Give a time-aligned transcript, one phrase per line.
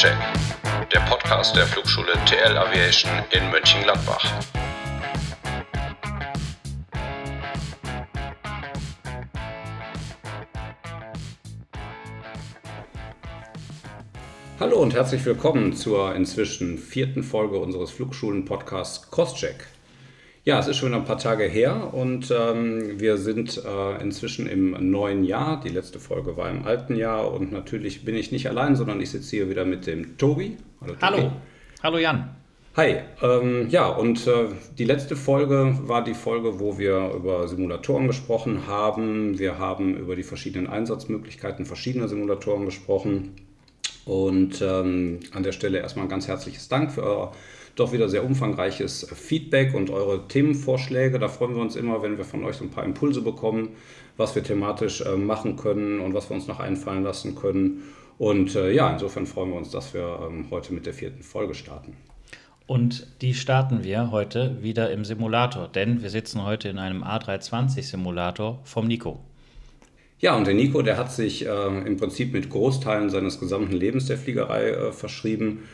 [0.00, 0.16] Crosscheck,
[0.94, 4.24] der Podcast der Flugschule TL Aviation in Mönchengladbach.
[14.58, 19.66] Hallo und herzlich willkommen zur inzwischen vierten Folge unseres Flugschulen-Podcasts Crosscheck.
[20.42, 24.90] Ja, es ist schon ein paar Tage her und ähm, wir sind äh, inzwischen im
[24.90, 25.60] neuen Jahr.
[25.60, 29.10] Die letzte Folge war im alten Jahr und natürlich bin ich nicht allein, sondern ich
[29.10, 30.56] sitze hier wieder mit dem Tobi.
[30.80, 31.02] Hallo, Tobi.
[31.02, 31.32] Hallo.
[31.82, 32.30] Hallo Jan.
[32.74, 34.46] Hi, ähm, ja, und äh,
[34.78, 39.38] die letzte Folge war die Folge, wo wir über Simulatoren gesprochen haben.
[39.38, 43.32] Wir haben über die verschiedenen Einsatzmöglichkeiten verschiedener Simulatoren gesprochen.
[44.06, 47.32] Und ähm, an der Stelle erstmal ein ganz herzliches Dank für euer
[47.76, 51.18] doch wieder sehr umfangreiches Feedback und eure Themenvorschläge.
[51.18, 53.70] Da freuen wir uns immer, wenn wir von euch so ein paar Impulse bekommen,
[54.16, 57.82] was wir thematisch äh, machen können und was wir uns noch einfallen lassen können.
[58.18, 61.54] Und äh, ja, insofern freuen wir uns, dass wir ähm, heute mit der vierten Folge
[61.54, 61.96] starten.
[62.66, 68.60] Und die starten wir heute wieder im Simulator, denn wir sitzen heute in einem A320-Simulator
[68.62, 69.18] vom Nico.
[70.20, 74.06] Ja, und der Nico, der hat sich äh, im Prinzip mit Großteilen seines gesamten Lebens
[74.06, 75.64] der Fliegerei äh, verschrieben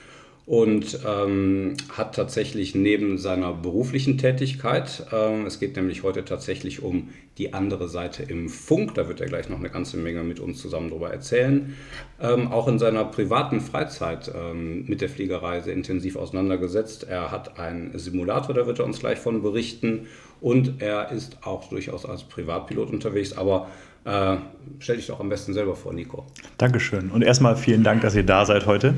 [0.47, 7.09] und ähm, hat tatsächlich neben seiner beruflichen Tätigkeit, ähm, es geht nämlich heute tatsächlich um
[7.39, 10.61] die andere Seite im Funk, da wird er gleich noch eine ganze Menge mit uns
[10.61, 11.77] zusammen darüber erzählen,
[12.21, 17.07] ähm, auch in seiner privaten Freizeit ähm, mit der Fliegerei sehr intensiv auseinandergesetzt.
[17.09, 20.07] Er hat einen Simulator, da wird er uns gleich von berichten
[20.41, 23.69] und er ist auch durchaus als Privatpilot unterwegs, aber
[24.07, 24.37] äh,
[24.79, 26.25] stell dich doch am besten selber vor, Nico.
[26.59, 27.11] Dankeschön.
[27.11, 28.95] Und erstmal vielen Dank, dass ihr da seid heute.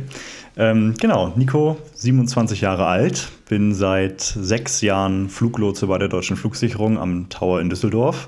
[0.57, 6.99] Ähm, genau, Nico, 27 Jahre alt, bin seit sechs Jahren Fluglotse bei der Deutschen Flugsicherung
[6.99, 8.28] am Tower in Düsseldorf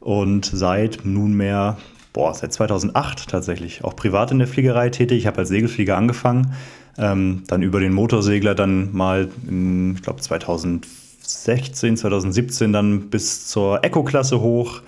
[0.00, 1.78] und seit nunmehr,
[2.12, 5.18] boah, seit 2008 tatsächlich auch privat in der Fliegerei tätig.
[5.18, 6.54] Ich habe als Segelflieger angefangen,
[6.98, 13.84] ähm, dann über den Motorsegler dann mal, in, ich glaube 2016, 2017 dann bis zur
[13.84, 14.82] Eco-Klasse hoch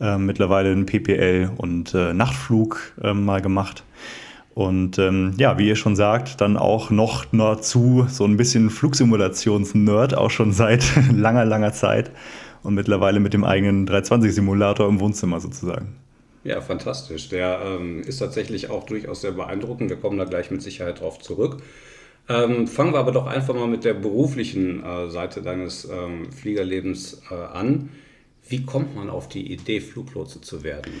[0.00, 3.82] äh, mittlerweile einen PPL und äh, Nachtflug äh, mal gemacht.
[4.54, 10.16] Und ähm, ja, wie ihr schon sagt, dann auch noch dazu so ein bisschen Flugsimulations-Nerd,
[10.16, 12.10] auch schon seit langer, langer Zeit.
[12.68, 15.96] Und mittlerweile mit dem eigenen 320-Simulator im Wohnzimmer sozusagen.
[16.44, 17.30] Ja, fantastisch.
[17.30, 19.88] Der ähm, ist tatsächlich auch durchaus sehr beeindruckend.
[19.88, 21.62] Wir kommen da gleich mit Sicherheit drauf zurück.
[22.28, 27.22] Ähm, fangen wir aber doch einfach mal mit der beruflichen äh, Seite deines ähm, Fliegerlebens
[27.30, 27.88] äh, an.
[28.46, 30.92] Wie kommt man auf die Idee, Fluglotse zu werden?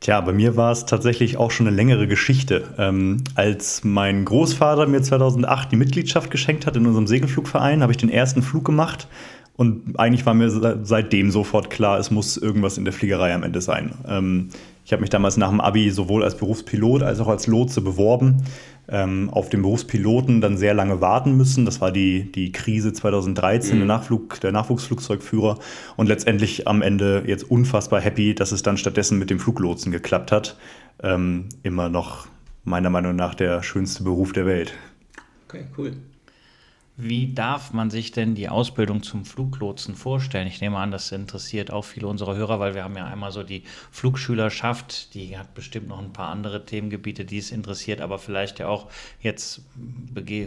[0.00, 2.74] Tja, bei mir war es tatsächlich auch schon eine längere Geschichte.
[2.78, 7.98] Ähm, als mein Großvater mir 2008 die Mitgliedschaft geschenkt hat in unserem Segelflugverein, habe ich
[7.98, 9.08] den ersten Flug gemacht.
[9.56, 10.50] Und eigentlich war mir
[10.82, 13.92] seitdem sofort klar, es muss irgendwas in der Fliegerei am Ende sein.
[14.06, 14.48] Ähm,
[14.84, 18.42] ich habe mich damals nach dem Abi sowohl als Berufspilot als auch als Lotse beworben
[18.88, 21.64] ähm, auf den Berufspiloten dann sehr lange warten müssen.
[21.64, 23.80] Das war die, die Krise 2013, mhm.
[23.80, 25.58] der, Nachflug, der Nachwuchsflugzeugführer.
[25.96, 30.32] Und letztendlich am Ende jetzt unfassbar happy, dass es dann stattdessen mit dem Fluglotsen geklappt
[30.32, 30.56] hat.
[31.02, 32.26] Ähm, immer noch
[32.64, 34.72] meiner Meinung nach der schönste Beruf der Welt.
[35.48, 35.92] Okay, cool.
[36.98, 40.46] Wie darf man sich denn die Ausbildung zum Fluglotsen vorstellen?
[40.46, 43.42] Ich nehme an, das interessiert auch viele unserer Hörer, weil wir haben ja einmal so
[43.42, 48.60] die Flugschülerschaft, die hat bestimmt noch ein paar andere Themengebiete, die es interessiert, aber vielleicht
[48.60, 48.88] ja auch
[49.20, 49.60] jetzt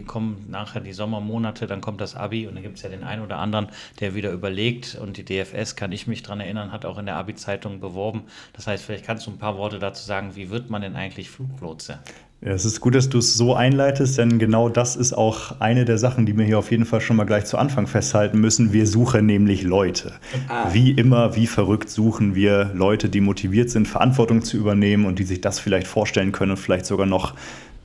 [0.08, 3.22] kommen nachher die Sommermonate, dann kommt das Abi und dann gibt es ja den einen
[3.22, 3.68] oder anderen,
[4.00, 7.14] der wieder überlegt und die DFS, kann ich mich daran erinnern, hat auch in der
[7.14, 8.24] Abi-Zeitung beworben.
[8.54, 11.30] Das heißt, vielleicht kannst du ein paar Worte dazu sagen, wie wird man denn eigentlich
[11.30, 12.00] Fluglotse?
[12.42, 15.84] Ja, es ist gut, dass du es so einleitest, denn genau das ist auch eine
[15.84, 18.72] der Sachen, die wir hier auf jeden Fall schon mal gleich zu Anfang festhalten müssen.
[18.72, 20.14] Wir suchen nämlich Leute.
[20.48, 20.72] Ah.
[20.72, 25.24] Wie immer, wie verrückt suchen wir Leute, die motiviert sind, Verantwortung zu übernehmen und die
[25.24, 27.34] sich das vielleicht vorstellen können und vielleicht sogar noch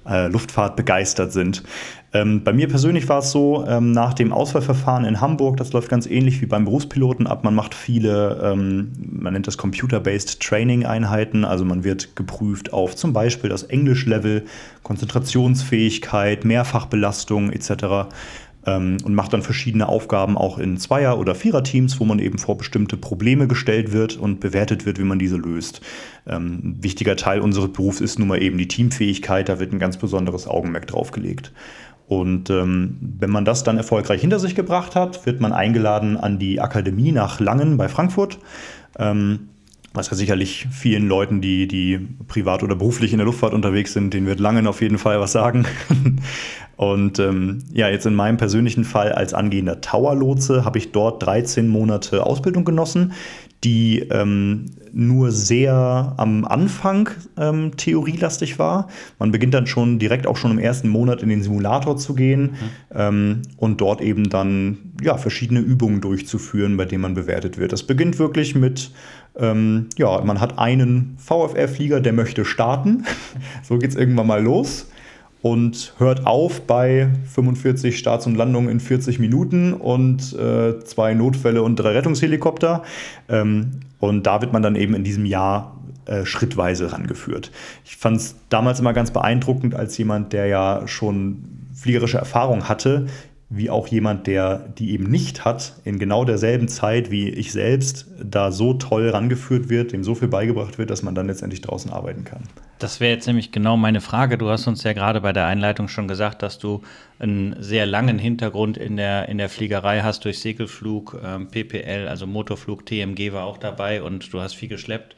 [0.07, 1.63] äh, Luftfahrt begeistert sind.
[2.13, 5.89] Ähm, bei mir persönlich war es so, ähm, nach dem Auswahlverfahren in Hamburg, das läuft
[5.89, 7.43] ganz ähnlich wie beim Berufspiloten ab.
[7.43, 11.43] Man macht viele, ähm, man nennt das Computer-Based Training-Einheiten.
[11.43, 14.45] Also man wird geprüft auf zum Beispiel das Englisch-Level,
[14.83, 18.07] Konzentrationsfähigkeit, Mehrfachbelastung etc
[18.65, 22.57] ähm, und macht dann verschiedene Aufgaben auch in Zweier- oder Viererteams, wo man eben vor
[22.57, 25.81] bestimmte Probleme gestellt wird und bewertet wird, wie man diese löst.
[26.27, 29.79] Ähm, ein wichtiger Teil unseres Berufs ist nun mal eben die Teamfähigkeit, da wird ein
[29.79, 31.51] ganz besonderes Augenmerk drauf gelegt.
[32.07, 36.37] Und ähm, wenn man das dann erfolgreich hinter sich gebracht hat, wird man eingeladen an
[36.37, 38.37] die Akademie nach Langen bei Frankfurt.
[38.99, 39.49] Ähm,
[39.95, 44.13] was ja sicherlich vielen Leuten, die, die privat oder beruflich in der Luftfahrt unterwegs sind,
[44.13, 45.65] denen wird Langen auf jeden Fall was sagen.
[46.77, 51.67] Und ähm, ja, jetzt in meinem persönlichen Fall als angehender Tower-Lotse habe ich dort 13
[51.69, 53.13] Monate Ausbildung genossen,
[53.63, 58.87] die ähm, nur sehr am Anfang ähm, theorielastig war.
[59.19, 62.41] Man beginnt dann schon direkt auch schon im ersten Monat in den Simulator zu gehen
[62.41, 62.57] mhm.
[62.93, 67.73] ähm, und dort eben dann ja, verschiedene Übungen durchzuführen, bei denen man bewertet wird.
[67.73, 68.91] Das beginnt wirklich mit
[69.37, 73.05] ähm, ja, man hat einen VFR-Flieger, der möchte starten.
[73.63, 74.87] so geht es irgendwann mal los
[75.41, 81.61] und hört auf bei 45 Starts und Landungen in 40 Minuten und äh, zwei Notfälle
[81.61, 82.83] und drei Rettungshelikopter.
[83.29, 87.51] Ähm, und da wird man dann eben in diesem Jahr äh, schrittweise rangeführt.
[87.83, 91.43] Ich fand es damals immer ganz beeindruckend, als jemand, der ja schon
[91.75, 93.05] fliegerische Erfahrung hatte,
[93.49, 98.07] wie auch jemand, der die eben nicht hat, in genau derselben Zeit wie ich selbst,
[98.23, 101.91] da so toll rangeführt wird, dem so viel beigebracht wird, dass man dann letztendlich draußen
[101.91, 102.43] arbeiten kann.
[102.79, 104.37] Das wäre jetzt nämlich genau meine Frage.
[104.37, 106.81] Du hast uns ja gerade bei der Einleitung schon gesagt, dass du
[107.19, 112.27] einen sehr langen Hintergrund in der, in der Fliegerei hast durch Segelflug, ähm, PPL, also
[112.27, 115.15] Motorflug, TMG war auch dabei und du hast viel geschleppt.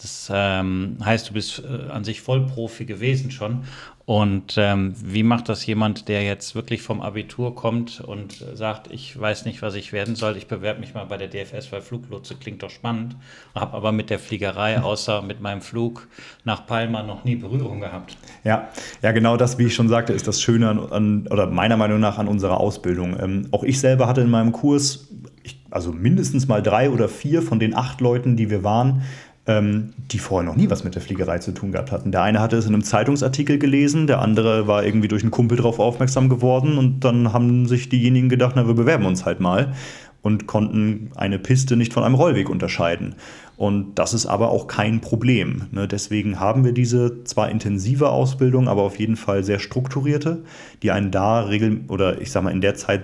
[0.00, 3.64] Das ähm, heißt, du bist äh, an sich Vollprofi gewesen schon.
[4.10, 9.18] Und ähm, wie macht das jemand, der jetzt wirklich vom Abitur kommt und sagt, ich
[9.20, 12.34] weiß nicht, was ich werden soll, ich bewerbe mich mal bei der DFS, weil Fluglotse
[12.34, 13.14] klingt doch spannend,
[13.54, 16.08] habe aber mit der Fliegerei außer mit meinem Flug
[16.44, 18.16] nach Palma noch nie Berührung gehabt.
[18.42, 18.70] Ja,
[19.00, 22.00] ja, genau das, wie ich schon sagte, ist das Schöne an, an oder meiner Meinung
[22.00, 23.16] nach an unserer Ausbildung.
[23.20, 25.08] Ähm, auch ich selber hatte in meinem Kurs,
[25.44, 29.02] ich, also mindestens mal drei oder vier von den acht Leuten, die wir waren,
[29.50, 32.12] ähm, die vorher noch nie was mit der Fliegerei zu tun gehabt hatten.
[32.12, 35.56] Der eine hatte es in einem Zeitungsartikel gelesen, der andere war irgendwie durch einen Kumpel
[35.56, 39.74] darauf aufmerksam geworden und dann haben sich diejenigen gedacht, na, wir bewerben uns halt mal
[40.22, 43.16] und konnten eine Piste nicht von einem Rollweg unterscheiden.
[43.56, 45.62] Und das ist aber auch kein Problem.
[45.72, 45.88] Ne?
[45.88, 50.44] Deswegen haben wir diese zwar intensive Ausbildung, aber auf jeden Fall sehr strukturierte,
[50.82, 53.02] die einen da regeln oder ich sag mal in der Zeit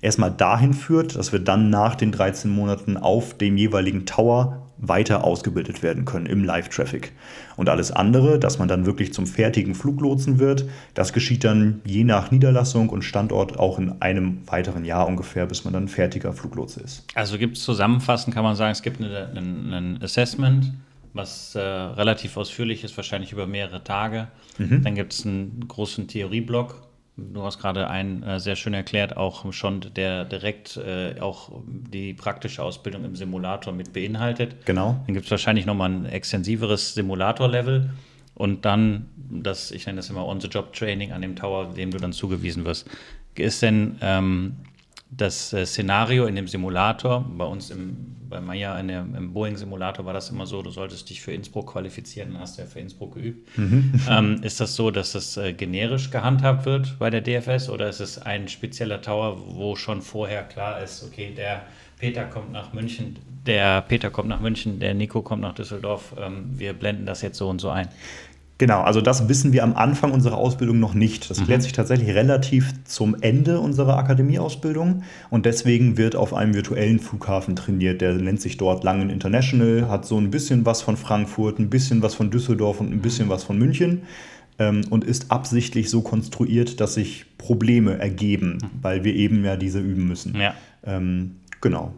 [0.00, 5.24] erstmal dahin führt, dass wir dann nach den 13 Monaten auf dem jeweiligen Tower weiter
[5.24, 7.12] ausgebildet werden können im Live-Traffic.
[7.56, 10.64] Und alles andere, dass man dann wirklich zum fertigen Fluglotsen wird,
[10.94, 15.64] das geschieht dann je nach Niederlassung und Standort auch in einem weiteren Jahr ungefähr, bis
[15.64, 17.04] man dann fertiger Fluglotse ist.
[17.14, 20.72] Also gibt es zusammenfassend, kann man sagen, es gibt ein Assessment,
[21.12, 24.28] was äh, relativ ausführlich ist, wahrscheinlich über mehrere Tage.
[24.58, 24.82] Mhm.
[24.84, 26.87] Dann gibt es einen großen Theorieblock,
[27.20, 32.14] Du hast gerade einen äh, sehr schön erklärt, auch schon der direkt äh, auch die
[32.14, 34.64] praktische Ausbildung im Simulator mit beinhaltet.
[34.66, 35.00] Genau.
[35.04, 37.90] Dann gibt es wahrscheinlich nochmal ein extensiveres Simulator-Level
[38.34, 42.64] und dann das, ich nenne das immer On-the-Job-Training an dem Tower, dem du dann zugewiesen
[42.64, 42.88] wirst.
[43.34, 44.56] Ist denn ähm,
[45.10, 50.04] das äh, Szenario in dem Simulator, bei uns im, bei Maya in der, im Boeing-Simulator
[50.04, 52.80] war das immer so, du solltest dich für Innsbruck qualifizieren, dann hast du ja für
[52.80, 53.56] Innsbruck geübt.
[53.56, 53.94] Mhm.
[54.08, 58.00] Ähm, ist das so, dass das äh, generisch gehandhabt wird bei der DFS oder ist
[58.00, 61.62] es ein spezieller Tower, wo schon vorher klar ist, okay, der
[61.98, 63.16] Peter kommt nach München,
[63.46, 67.38] der Peter kommt nach München, der Nico kommt nach Düsseldorf, ähm, wir blenden das jetzt
[67.38, 67.88] so und so ein?
[68.58, 71.30] Genau, also das wissen wir am Anfang unserer Ausbildung noch nicht.
[71.30, 71.44] Das mhm.
[71.44, 77.54] klärt sich tatsächlich relativ zum Ende unserer Akademieausbildung und deswegen wird auf einem virtuellen Flughafen
[77.54, 78.00] trainiert.
[78.00, 82.02] Der nennt sich dort Langen International, hat so ein bisschen was von Frankfurt, ein bisschen
[82.02, 84.02] was von Düsseldorf und ein bisschen was von München
[84.58, 88.70] ähm, und ist absichtlich so konstruiert, dass sich Probleme ergeben, mhm.
[88.82, 90.34] weil wir eben ja diese üben müssen.
[90.34, 90.54] Ja.
[90.84, 91.94] Ähm, genau.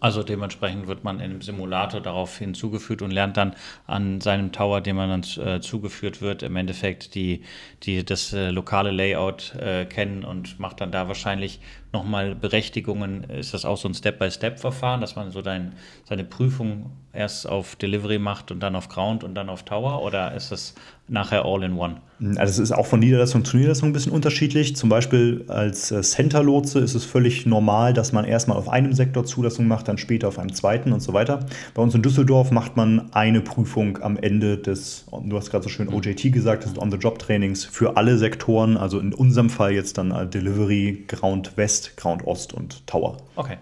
[0.00, 3.54] Also dementsprechend wird man einem Simulator darauf hinzugeführt und lernt dann
[3.86, 7.42] an seinem Tower, dem man dann äh, zugeführt wird, im Endeffekt die,
[7.82, 11.60] die, das äh, lokale Layout äh, kennen und macht dann da wahrscheinlich
[11.92, 13.24] nochmal Berechtigungen.
[13.24, 15.72] Ist das auch so ein Step-by-Step-Verfahren, dass man so dein,
[16.04, 20.34] seine Prüfung erst auf Delivery macht und dann auf Ground und dann auf Tower oder
[20.34, 20.74] ist das
[21.08, 21.96] nachher all in one?
[22.36, 24.76] Also es ist auch von Niederlassung zu Niederlassung ein bisschen unterschiedlich.
[24.76, 29.24] Zum Beispiel als äh, Center-Lotse ist es völlig normal, dass man erstmal auf einem Sektor
[29.24, 31.46] Zulassung macht, dann später auf einem zweiten und so weiter.
[31.74, 35.70] Bei uns in Düsseldorf macht man eine Prüfung am Ende des, du hast gerade so
[35.70, 38.76] schön OJT gesagt, des On-the-Job-Trainings für alle Sektoren.
[38.76, 43.16] Also in unserem Fall jetzt dann äh, Delivery, Ground West, Ground Ost und Tower.
[43.36, 43.58] Okay.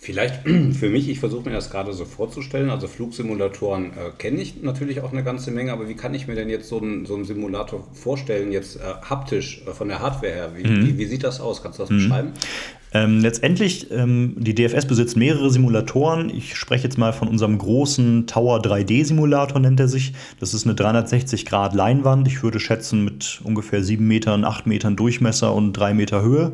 [0.00, 4.62] Vielleicht für mich, ich versuche mir das gerade so vorzustellen, also Flugsimulatoren äh, kenne ich
[4.62, 7.16] natürlich auch eine ganze Menge, aber wie kann ich mir denn jetzt so einen, so
[7.16, 10.50] einen Simulator vorstellen, jetzt äh, haptisch äh, von der Hardware her?
[10.56, 10.86] Wie, mhm.
[10.86, 11.62] wie, wie, sieht das aus?
[11.62, 11.96] Kannst du das mhm.
[11.96, 12.32] beschreiben?
[12.94, 16.30] Ähm, letztendlich, ähm, die DFS besitzt mehrere Simulatoren.
[16.30, 20.14] Ich spreche jetzt mal von unserem großen Tower 3D-Simulator, nennt er sich.
[20.40, 22.28] Das ist eine 360-Grad-Leinwand.
[22.28, 26.52] Ich würde schätzen mit ungefähr 7 Metern, 8 Metern Durchmesser und 3 Meter Höhe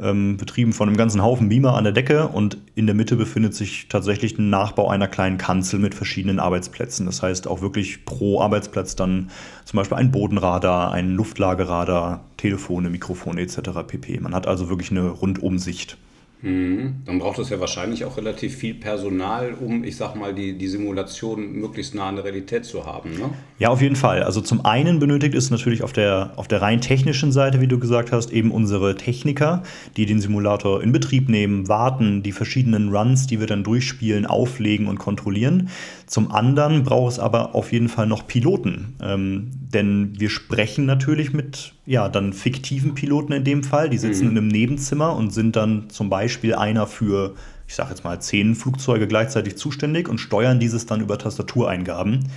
[0.00, 3.54] ähm, betrieben von einem ganzen Haufen Beamer an der Decke und in der Mitte befindet
[3.54, 7.06] sich tatsächlich ein Nachbau einer kleinen Kanzel mit verschiedenen Arbeitsplätzen.
[7.06, 9.30] Das heißt auch wirklich pro Arbeitsplatz dann
[9.64, 13.70] zum Beispiel ein Bodenradar, ein Luftlageradar, Telefone, Mikrofone etc.
[13.86, 14.20] pp.
[14.20, 15.96] Man hat also wirklich eine Rundumsicht.
[16.44, 16.96] Mhm.
[17.06, 20.68] Dann braucht es ja wahrscheinlich auch relativ viel Personal, um, ich sag mal, die, die
[20.68, 23.12] Simulation möglichst nah an der Realität zu haben.
[23.12, 23.30] Ne?
[23.58, 24.22] Ja, auf jeden Fall.
[24.22, 27.78] Also zum einen benötigt es natürlich auf der, auf der rein technischen Seite, wie du
[27.78, 29.62] gesagt hast, eben unsere Techniker,
[29.96, 34.86] die den Simulator in Betrieb nehmen, warten, die verschiedenen Runs, die wir dann durchspielen, auflegen
[34.86, 35.70] und kontrollieren.
[36.06, 38.96] Zum anderen braucht es aber auf jeden Fall noch Piloten.
[39.02, 43.90] Ähm, denn wir sprechen natürlich mit ja, dann fiktiven Piloten in dem Fall.
[43.90, 44.30] Die sitzen mhm.
[44.30, 47.34] in einem Nebenzimmer und sind dann zum Beispiel einer für,
[47.66, 52.28] ich sage jetzt mal, zehn Flugzeuge gleichzeitig zuständig und steuern dieses dann über Tastatureingaben.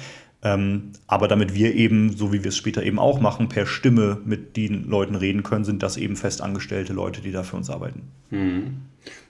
[0.44, 4.22] Ähm, aber damit wir eben, so wie wir es später eben auch machen, per Stimme
[4.26, 8.04] mit den Leuten reden können, sind das eben festangestellte Leute, die da für uns arbeiten.
[8.30, 8.82] Mhm.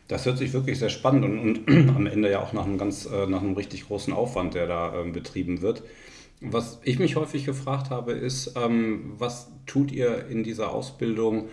[0.08, 3.06] Das hört sich wirklich sehr spannend und, und am Ende ja auch nach einem ganz,
[3.06, 5.84] äh, nach einem richtig großen Aufwand, der da äh, betrieben wird.
[6.40, 11.50] Was ich mich häufig gefragt habe, ist, ähm, was tut ihr in dieser Ausbildung,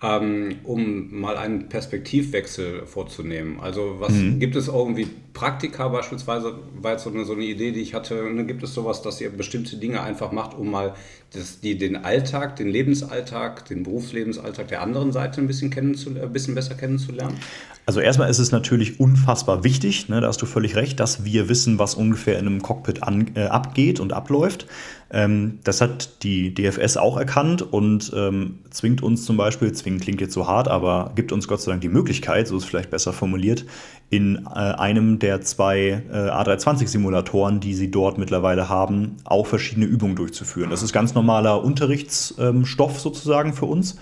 [0.00, 3.58] ähm, um mal einen Perspektivwechsel vorzunehmen?
[3.60, 4.38] Also was mhm.
[4.38, 8.28] gibt es irgendwie Praktika beispielsweise, war jetzt so eine, so eine Idee, die ich hatte,
[8.28, 10.94] ne, gibt es sowas, dass ihr bestimmte Dinge einfach macht, um mal
[11.32, 16.56] das, die, den Alltag, den Lebensalltag, den Berufslebensalltag der anderen Seite ein bisschen, ein bisschen
[16.56, 17.38] besser kennenzulernen?
[17.86, 21.48] Also erstmal ist es natürlich unfassbar wichtig, ne, da hast du völlig recht, dass wir
[21.48, 24.66] wissen, was ungefähr in einem Cockpit an, äh, abgeht und abläuft.
[25.10, 30.20] Ähm, das hat die DFS auch erkannt und ähm, zwingt uns zum Beispiel, zwingen klingt
[30.20, 32.90] jetzt so hart, aber gibt uns Gott sei Dank die Möglichkeit, so ist es vielleicht
[32.90, 33.64] besser formuliert,
[34.10, 40.16] in äh, einem der zwei äh, A320-Simulatoren, die sie dort mittlerweile haben, auch verschiedene Übungen
[40.16, 40.70] durchzuführen.
[40.70, 43.98] Das ist ganz normaler Unterrichtsstoff ähm, sozusagen für uns.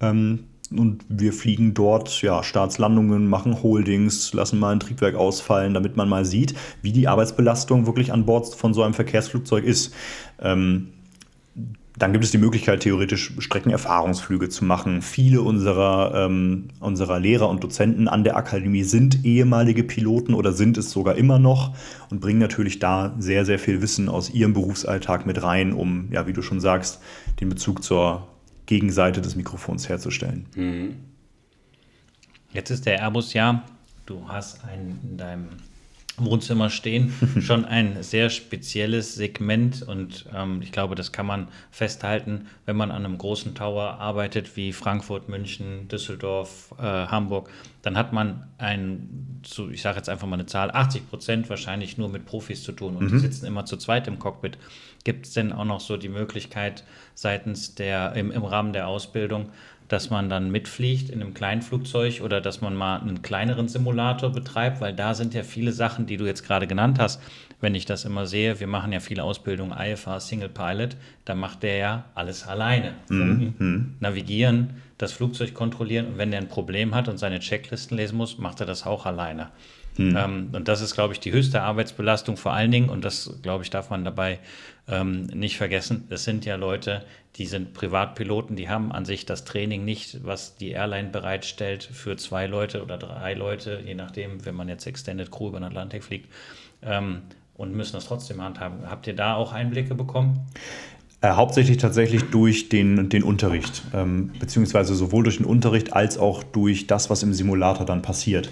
[0.00, 5.96] Ähm, und wir fliegen dort ja, Startslandungen, machen Holdings, lassen mal ein Triebwerk ausfallen, damit
[5.96, 9.94] man mal sieht, wie die Arbeitsbelastung wirklich an Bord von so einem Verkehrsflugzeug ist.
[10.40, 10.88] Ähm,
[11.98, 15.02] dann gibt es die Möglichkeit, theoretisch Streckenerfahrungsflüge zu machen.
[15.02, 20.78] Viele unserer, ähm, unserer Lehrer und Dozenten an der Akademie sind ehemalige Piloten oder sind
[20.78, 21.74] es sogar immer noch
[22.10, 26.26] und bringen natürlich da sehr, sehr viel Wissen aus ihrem Berufsalltag mit rein, um, ja,
[26.26, 27.00] wie du schon sagst,
[27.40, 28.28] den Bezug zur
[28.66, 30.46] Gegenseite des Mikrofons herzustellen.
[30.54, 30.96] Mhm.
[32.52, 33.64] Jetzt ist der Airbus ja,
[34.06, 35.48] du hast einen in deinem
[36.24, 42.46] Wohnzimmer stehen, schon ein sehr spezielles Segment und ähm, ich glaube, das kann man festhalten,
[42.66, 47.50] wenn man an einem großen Tower arbeitet wie Frankfurt, München, Düsseldorf, äh, Hamburg,
[47.82, 51.98] dann hat man ein, zu, ich sage jetzt einfach mal eine Zahl, 80 Prozent wahrscheinlich
[51.98, 53.10] nur mit Profis zu tun und mhm.
[53.10, 54.58] die sitzen immer zu zweit im Cockpit.
[55.04, 56.84] Gibt es denn auch noch so die Möglichkeit
[57.14, 59.50] seitens der, im, im Rahmen der Ausbildung,
[59.88, 64.30] dass man dann mitfliegt in einem kleinen Flugzeug oder dass man mal einen kleineren Simulator
[64.30, 67.20] betreibt, weil da sind ja viele Sachen, die du jetzt gerade genannt hast.
[67.60, 71.62] Wenn ich das immer sehe, wir machen ja viele Ausbildungen, IFA, Single Pilot, da macht
[71.62, 72.92] der ja alles alleine.
[73.08, 73.96] Mhm.
[73.98, 78.38] Navigieren, das Flugzeug kontrollieren und wenn der ein Problem hat und seine Checklisten lesen muss,
[78.38, 79.48] macht er das auch alleine.
[79.98, 80.16] Mhm.
[80.16, 83.64] Ähm, und das ist, glaube ich, die höchste Arbeitsbelastung vor allen Dingen und das, glaube
[83.64, 84.38] ich, darf man dabei
[84.88, 86.06] ähm, nicht vergessen.
[86.08, 87.04] Es sind ja Leute,
[87.36, 92.16] die sind Privatpiloten, die haben an sich das Training nicht, was die Airline bereitstellt für
[92.16, 96.04] zwei Leute oder drei Leute, je nachdem, wenn man jetzt Extended Crew über den Atlantik
[96.04, 96.32] fliegt.
[96.82, 97.22] Ähm,
[97.54, 98.88] und müssen das trotzdem handhaben.
[98.88, 100.46] Habt ihr da auch Einblicke bekommen?
[101.20, 106.44] Äh, hauptsächlich tatsächlich durch den, den Unterricht, ähm, beziehungsweise sowohl durch den Unterricht als auch
[106.44, 108.50] durch das, was im Simulator dann passiert.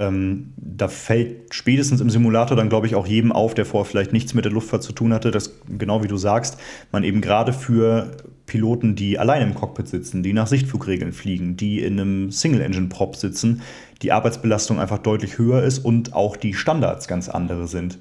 [0.00, 4.12] Ähm, da fällt spätestens im Simulator dann, glaube ich, auch jedem auf, der vorher vielleicht
[4.12, 6.58] nichts mit der Luftfahrt zu tun hatte, dass, genau wie du sagst,
[6.90, 8.10] man eben gerade für
[8.46, 13.62] Piloten, die allein im Cockpit sitzen, die nach Sichtflugregeln fliegen, die in einem Single-Engine-Prop sitzen,
[14.02, 17.98] die Arbeitsbelastung einfach deutlich höher ist und auch die Standards ganz andere sind.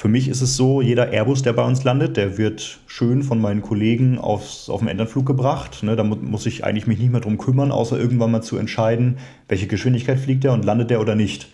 [0.00, 3.38] Für mich ist es so, jeder Airbus, der bei uns landet, der wird schön von
[3.38, 5.82] meinen Kollegen aufs, auf den Endanflug gebracht.
[5.82, 8.56] Ne, da mu muss ich eigentlich mich nicht mehr drum kümmern, außer irgendwann mal zu
[8.56, 11.48] entscheiden, welche Geschwindigkeit fliegt er und landet der oder nicht.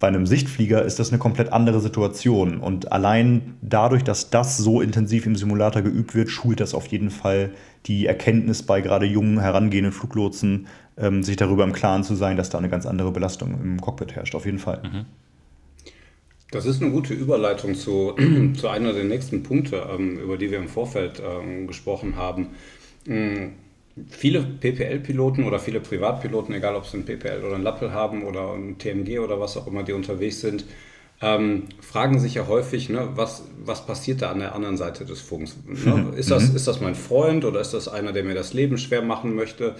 [0.00, 2.58] Bei einem Sichtflieger ist das eine komplett andere Situation.
[2.58, 7.08] Und allein dadurch, dass das so intensiv im Simulator geübt wird, schult das auf jeden
[7.08, 7.52] Fall
[7.86, 10.66] die Erkenntnis bei gerade jungen, herangehenden Fluglotsen,
[10.98, 14.14] ähm, sich darüber im Klaren zu sein, dass da eine ganz andere Belastung im Cockpit
[14.14, 14.34] herrscht.
[14.34, 14.82] Auf jeden Fall.
[14.82, 15.27] Mhm.
[16.50, 18.14] Das ist eine gute Überleitung zu,
[18.58, 22.48] zu einer der nächsten Punkte, ähm, über die wir im Vorfeld ähm, gesprochen haben.
[23.06, 23.52] Ähm,
[24.08, 28.54] viele PPL-Piloten oder viele Privatpiloten, egal ob sie ein PPL oder ein Lappel haben oder
[28.54, 30.64] ein TMG oder was auch immer, die unterwegs sind,
[31.20, 35.20] ähm, fragen sich ja häufig, ne, was, was passiert da an der anderen Seite des
[35.20, 35.56] Funks?
[35.66, 36.12] Ne?
[36.16, 36.56] Ist, das, mhm.
[36.56, 39.74] ist das mein Freund oder ist das einer, der mir das Leben schwer machen möchte?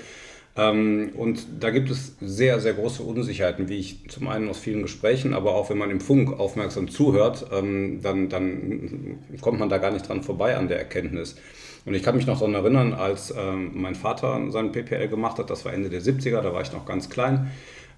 [0.59, 4.83] Ähm, und da gibt es sehr, sehr große Unsicherheiten, wie ich zum einen aus vielen
[4.83, 9.79] Gesprächen, aber auch wenn man im Funk aufmerksam zuhört, ähm, dann, dann kommt man da
[9.79, 11.37] gar nicht dran vorbei an der Erkenntnis.
[11.85, 15.49] Und ich kann mich noch daran erinnern, als ähm, mein Vater seinen PPL gemacht hat,
[15.49, 17.51] das war Ende der 70er, da war ich noch ganz klein.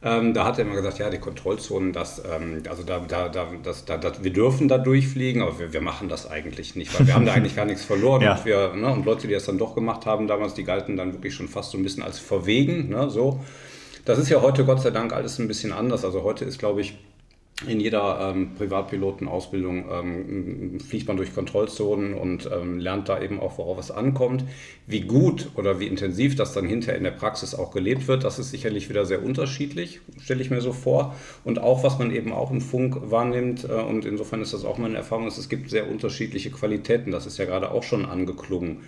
[0.02, 3.48] Ähm, da hat er immer gesagt, ja, die Kontrollzonen, das, ähm, also da, da, da,
[3.62, 7.06] das, da, das, wir dürfen da durchfliegen, aber wir, wir machen das eigentlich nicht, weil
[7.06, 8.22] wir haben da eigentlich gar nichts verloren.
[8.22, 8.36] ja.
[8.36, 11.12] und, wir, ne, und Leute, die das dann doch gemacht haben damals, die galten dann
[11.12, 12.88] wirklich schon fast so ein bisschen als verwegen.
[12.88, 13.40] Ne, so.
[14.06, 16.02] Das ist ja heute Gott sei Dank alles ein bisschen anders.
[16.02, 16.96] Also heute ist, glaube ich,
[17.66, 23.58] in jeder ähm, Privatpilotenausbildung ähm, fliegt man durch Kontrollzonen und ähm, lernt da eben auch,
[23.58, 24.44] worauf es ankommt.
[24.86, 28.38] Wie gut oder wie intensiv das dann hinterher in der Praxis auch gelebt wird, das
[28.38, 31.14] ist sicherlich wieder sehr unterschiedlich, stelle ich mir so vor.
[31.44, 34.78] Und auch, was man eben auch im Funk wahrnimmt, äh, und insofern ist das auch
[34.78, 37.10] meine Erfahrung, ist, es gibt sehr unterschiedliche Qualitäten.
[37.10, 38.78] Das ist ja gerade auch schon angeklungen.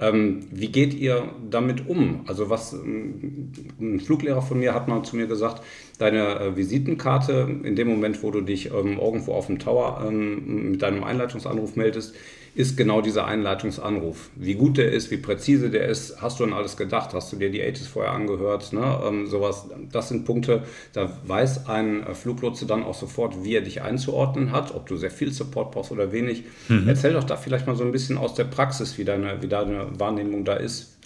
[0.00, 2.24] Ähm, wie geht ihr damit um?
[2.26, 5.62] Also was ähm, ein Fluglehrer von mir hat mal zu mir gesagt,
[5.98, 10.70] deine äh, Visitenkarte in dem Moment, wo du dich ähm, irgendwo auf dem Tower ähm,
[10.72, 12.14] mit deinem Einleitungsanruf meldest,
[12.54, 14.30] ist genau dieser Einleitungsanruf.
[14.34, 17.36] Wie gut der ist, wie präzise der ist, hast du an alles gedacht, hast du
[17.36, 19.00] dir die ATIS vorher angehört, ne?
[19.06, 19.68] ähm, sowas.
[19.92, 24.52] Das sind Punkte, da weiß ein äh, Fluglotse dann auch sofort, wie er dich einzuordnen
[24.52, 26.44] hat, ob du sehr viel Support brauchst oder wenig.
[26.68, 26.88] Mhm.
[26.88, 29.88] Erzähl doch da vielleicht mal so ein bisschen aus der Praxis, wie deine, wie deine
[29.98, 30.96] Wahrnehmung da ist.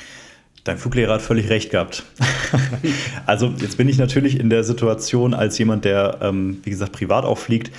[0.65, 2.05] Dein Fluglehrer hat völlig recht gehabt.
[3.27, 7.27] also jetzt bin ich natürlich in der Situation als jemand, der, ähm, wie gesagt, privat
[7.27, 7.71] auch fliegt,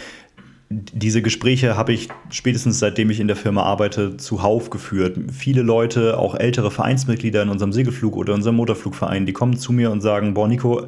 [0.69, 5.17] diese Gespräche habe ich spätestens seitdem ich in der Firma arbeite zuhauf geführt.
[5.31, 9.91] Viele Leute, auch ältere Vereinsmitglieder in unserem Segelflug oder unserem Motorflugverein, die kommen zu mir
[9.91, 10.87] und sagen, boah Nico,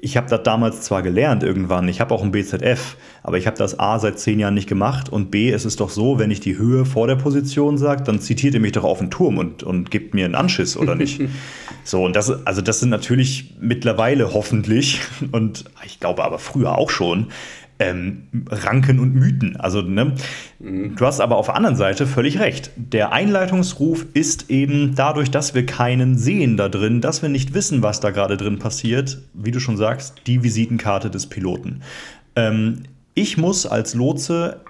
[0.00, 3.56] ich habe das damals zwar gelernt irgendwann, ich habe auch ein BZF, aber ich habe
[3.56, 6.38] das A seit zehn Jahren nicht gemacht und B, es ist doch so, wenn ich
[6.38, 9.64] die Höhe vor der Position sage, dann zitiert ihr mich doch auf den Turm und,
[9.64, 11.20] und gibt mir einen Anschiss, oder nicht?
[11.84, 15.00] so, und das, also das sind natürlich mittlerweile hoffentlich,
[15.32, 17.26] und ich glaube aber früher auch schon,
[17.78, 19.56] ähm, Ranken und Mythen.
[19.56, 20.14] Also, ne?
[20.58, 22.70] Du hast aber auf der anderen Seite völlig recht.
[22.76, 27.82] Der Einleitungsruf ist eben dadurch, dass wir keinen sehen da drin, dass wir nicht wissen,
[27.82, 31.82] was da gerade drin passiert, wie du schon sagst, die Visitenkarte des Piloten.
[32.34, 32.82] Ähm,
[33.14, 34.60] ich muss als Lotse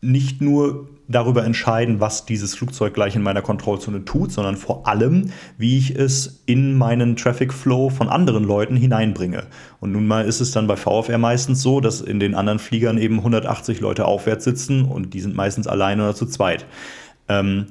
[0.00, 5.30] nicht nur darüber entscheiden, was dieses Flugzeug gleich in meiner Kontrollzone tut, sondern vor allem,
[5.58, 9.44] wie ich es in meinen Traffic Flow von anderen Leuten hineinbringe.
[9.80, 12.98] Und nun mal ist es dann bei VFR meistens so, dass in den anderen Fliegern
[12.98, 16.64] eben 180 Leute aufwärts sitzen und die sind meistens alleine oder zu zweit.
[17.28, 17.66] Ähm,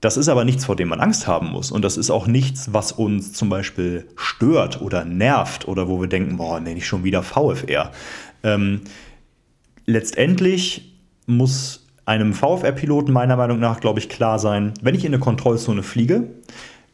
[0.00, 1.72] das ist aber nichts, vor dem man Angst haben muss.
[1.72, 6.08] Und das ist auch nichts, was uns zum Beispiel stört oder nervt oder wo wir
[6.08, 7.92] denken, boah, nee, nicht schon wieder VFR.
[8.42, 8.82] Ähm,
[9.86, 15.18] letztendlich muss einem VFR-Piloten meiner Meinung nach, glaube ich, klar sein, wenn ich in eine
[15.18, 16.28] Kontrollzone fliege,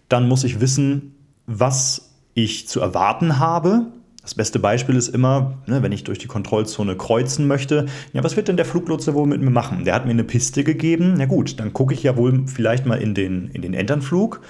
[0.09, 1.14] dann muss ich wissen,
[1.46, 3.87] was ich zu erwarten habe.
[4.22, 8.37] Das beste Beispiel ist immer, ne, wenn ich durch die Kontrollzone kreuzen möchte, ja, was
[8.37, 9.85] wird denn der Fluglotse wohl mit mir machen?
[9.85, 13.01] Der hat mir eine Piste gegeben, na gut, dann gucke ich ja wohl vielleicht mal
[13.01, 14.40] in den, in den Enternflug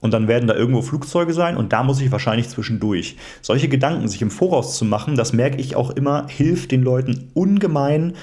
[0.00, 3.16] und dann werden da irgendwo Flugzeuge sein und da muss ich wahrscheinlich zwischendurch.
[3.42, 7.30] Solche Gedanken sich im Voraus zu machen, das merke ich auch immer, hilft den Leuten
[7.34, 8.14] ungemein,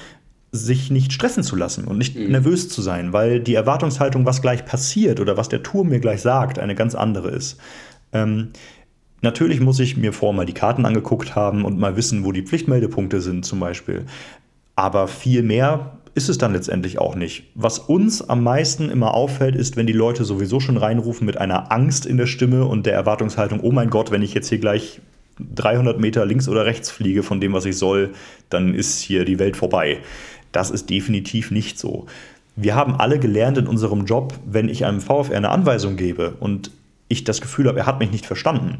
[0.54, 2.30] sich nicht stressen zu lassen und nicht mhm.
[2.30, 6.22] nervös zu sein, weil die Erwartungshaltung, was gleich passiert oder was der Turm mir gleich
[6.22, 7.58] sagt, eine ganz andere ist.
[8.12, 8.50] Ähm,
[9.20, 12.42] natürlich muss ich mir vorher mal die Karten angeguckt haben und mal wissen, wo die
[12.42, 14.06] Pflichtmeldepunkte sind zum Beispiel.
[14.76, 17.50] Aber viel mehr ist es dann letztendlich auch nicht.
[17.56, 21.72] Was uns am meisten immer auffällt, ist, wenn die Leute sowieso schon reinrufen mit einer
[21.72, 25.00] Angst in der Stimme und der Erwartungshaltung, oh mein Gott, wenn ich jetzt hier gleich
[25.40, 28.10] 300 Meter links oder rechts fliege von dem, was ich soll,
[28.50, 29.98] dann ist hier die Welt vorbei.
[30.54, 32.06] Das ist definitiv nicht so.
[32.54, 36.70] Wir haben alle gelernt in unserem Job, wenn ich einem VfR eine Anweisung gebe und
[37.08, 38.78] ich das Gefühl habe, er hat mich nicht verstanden,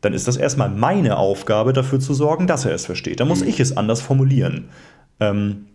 [0.00, 3.18] dann ist das erstmal meine Aufgabe, dafür zu sorgen, dass er es versteht.
[3.18, 3.48] Dann muss mhm.
[3.48, 4.68] ich es anders formulieren.
[5.18, 5.66] Ähm,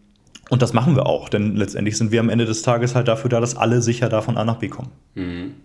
[0.49, 3.29] und das machen wir auch, denn letztendlich sind wir am Ende des Tages halt dafür
[3.29, 4.91] da, dass alle sicher da von A nach B kommen.
[5.15, 5.55] Mhm.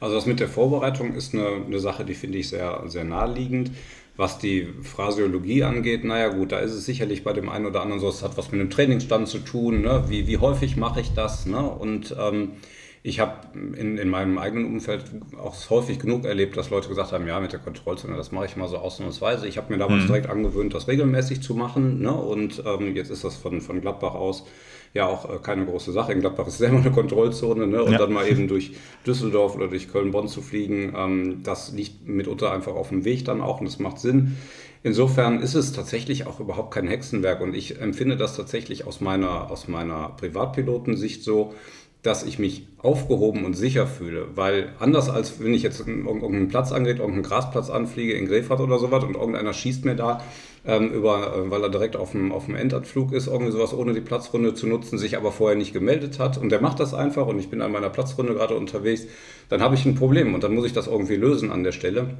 [0.00, 3.70] Also das mit der Vorbereitung ist eine, eine Sache, die finde ich sehr, sehr naheliegend.
[4.16, 8.00] Was die Phrasiologie angeht, naja gut, da ist es sicherlich bei dem einen oder anderen
[8.00, 10.04] so, es hat was mit dem Trainingsstand zu tun, ne?
[10.08, 11.44] wie, wie häufig mache ich das.
[11.44, 11.60] Ne?
[11.60, 12.52] Und ähm,
[13.02, 15.04] ich habe in, in meinem eigenen Umfeld
[15.38, 18.56] auch häufig genug erlebt, dass Leute gesagt haben, ja, mit der Kontrollzone, das mache ich
[18.56, 19.46] mal so ausnahmsweise.
[19.46, 20.06] Ich habe mir damals mhm.
[20.08, 22.00] direkt angewöhnt, das regelmäßig zu machen.
[22.00, 22.12] Ne?
[22.12, 24.44] Und ähm, jetzt ist das von, von Gladbach aus
[24.94, 26.12] ja auch äh, keine große Sache.
[26.12, 27.82] In Gladbach ist selber eine Kontrollzone ne?
[27.82, 27.98] und ja.
[27.98, 28.72] dann mal eben durch
[29.06, 33.40] Düsseldorf oder durch Köln-Bonn zu fliegen, ähm, das liegt mitunter einfach auf dem Weg dann
[33.40, 34.36] auch und das macht Sinn.
[34.82, 39.50] Insofern ist es tatsächlich auch überhaupt kein Hexenwerk und ich empfinde das tatsächlich aus meiner,
[39.50, 41.54] aus meiner Privatpilotensicht so,
[42.02, 44.28] dass ich mich aufgehoben und sicher fühle.
[44.36, 48.78] Weil anders als wenn ich jetzt irgendeinen Platz angeht, irgendeinen Grasplatz anfliege in Grefrath oder
[48.78, 50.22] sowas und irgendeiner schießt mir da
[50.66, 53.94] ähm, über, äh, weil er direkt auf dem, auf dem Endanflug ist, irgendwie sowas ohne
[53.94, 57.26] die Platzrunde zu nutzen, sich aber vorher nicht gemeldet hat und der macht das einfach
[57.26, 59.06] und ich bin an meiner Platzrunde gerade unterwegs,
[59.48, 62.16] dann habe ich ein Problem und dann muss ich das irgendwie lösen an der Stelle.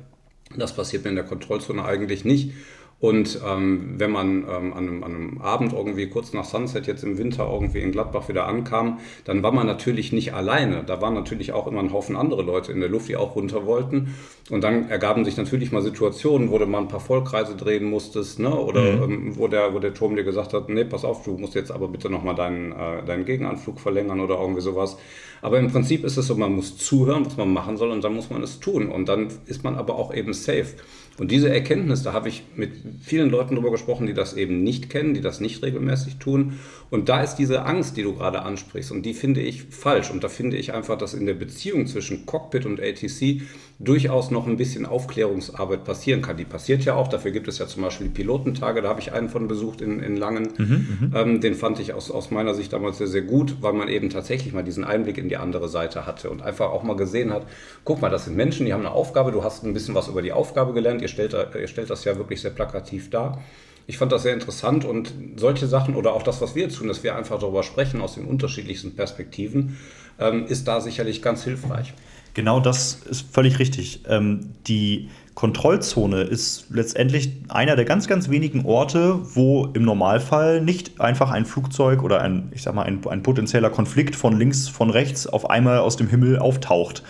[0.57, 2.53] Das passiert mir in der Kontrollzone eigentlich nicht.
[2.99, 7.05] Und ähm, wenn man ähm, an, einem, an, einem, Abend irgendwie kurz nach Sunset jetzt
[7.05, 10.83] im Winter irgendwie in Gladbach wieder ankam, dann war man natürlich nicht alleine.
[10.83, 13.67] Da waren natürlich auch immer ein Haufen andere Leute in der Luft, die auch runter
[13.67, 14.15] wollten.
[14.51, 18.39] Und dann ergaben sich natürlich mal Situationen, wo du mal ein paar Vollkreise drehen musstest,
[18.39, 18.55] ne?
[18.55, 19.03] oder mhm.
[19.03, 21.73] ähm, wo, der, wo der Turm dir gesagt hat, nee, pass auf, du musst jetzt
[21.73, 24.97] aber bitte nochmal deinen, äh, deinen Gegenanflug verlängern oder irgendwie sowas.
[25.43, 28.15] Aber im Prinzip ist es so, man muss zuhören, was man machen soll und dann
[28.15, 28.89] muss man es tun.
[28.89, 30.75] Und dann ist man aber auch eben safe.
[31.19, 34.91] Und diese Erkenntnis, da habe ich mit vielen Leuten darüber gesprochen, die das eben nicht
[34.91, 36.59] kennen, die das nicht regelmäßig tun.
[36.91, 40.11] Und da ist diese Angst, die du gerade ansprichst, und die finde ich falsch.
[40.11, 43.43] Und da finde ich einfach, dass in der Beziehung zwischen Cockpit und ATC
[43.79, 46.37] durchaus noch ein bisschen Aufklärungsarbeit passieren kann.
[46.37, 49.13] Die passiert ja auch, dafür gibt es ja zum Beispiel die Pilotentage, da habe ich
[49.13, 50.49] einen von besucht in, in Langen.
[50.57, 50.67] Mhm,
[51.01, 53.89] mhm, ähm, den fand ich aus, aus meiner Sicht damals sehr, sehr gut, weil man
[53.89, 57.33] eben tatsächlich mal diesen Einblick in die andere Seite hatte und einfach auch mal gesehen
[57.33, 57.47] hat,
[57.85, 60.23] guck mal, das sind Menschen, die haben eine Aufgabe, du hast ein bisschen was über
[60.23, 63.43] die Aufgabe gelernt, ihr stellt, ihr stellt das ja wirklich sehr plakativ dar.
[63.87, 66.89] Ich fand das sehr interessant und solche Sachen oder auch das, was wir jetzt tun,
[66.89, 69.77] dass wir einfach darüber sprechen aus den unterschiedlichsten Perspektiven,
[70.19, 71.95] ähm, ist da sicherlich ganz hilfreich.
[72.35, 74.01] Genau das ist völlig richtig.
[74.09, 81.01] Ähm, die Kontrollzone ist letztendlich einer der ganz, ganz wenigen Orte, wo im Normalfall nicht
[81.01, 84.91] einfach ein Flugzeug oder ein, ich sag mal, ein, ein potenzieller Konflikt von links, von
[84.91, 87.03] rechts auf einmal aus dem Himmel auftaucht.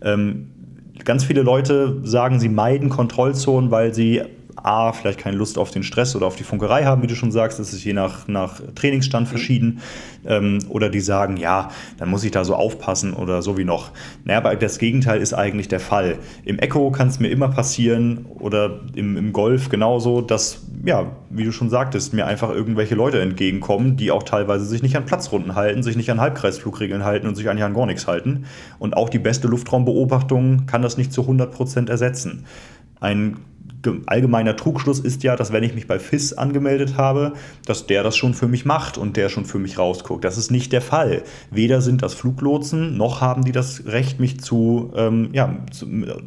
[0.00, 0.50] Ähm,
[1.04, 4.22] ganz viele Leute sagen, sie meiden Kontrollzonen, weil sie
[4.56, 7.32] A, vielleicht keine Lust auf den Stress oder auf die Funkerei haben, wie du schon
[7.32, 9.30] sagst, das ist je nach, nach Trainingsstand mhm.
[9.30, 9.80] verschieden.
[10.24, 13.90] Ähm, oder die sagen, ja, dann muss ich da so aufpassen oder so wie noch.
[14.24, 16.18] Naja, aber das Gegenteil ist eigentlich der Fall.
[16.44, 21.44] Im Echo kann es mir immer passieren oder im, im Golf genauso, dass, ja, wie
[21.44, 25.54] du schon sagtest, mir einfach irgendwelche Leute entgegenkommen, die auch teilweise sich nicht an Platzrunden
[25.54, 28.44] halten, sich nicht an Halbkreisflugregeln halten und sich eigentlich an gar nichts halten.
[28.78, 32.44] Und auch die beste Luftraumbeobachtung kann das nicht zu 100% ersetzen.
[33.00, 33.38] Ein
[34.06, 37.32] allgemeiner Trugschluss ist ja, dass wenn ich mich bei FIS angemeldet habe,
[37.66, 40.24] dass der das schon für mich macht und der schon für mich rausguckt.
[40.24, 41.22] Das ist nicht der Fall.
[41.50, 45.86] Weder sind das Fluglotsen, noch haben die das Recht, mich zu, ähm, ja, zu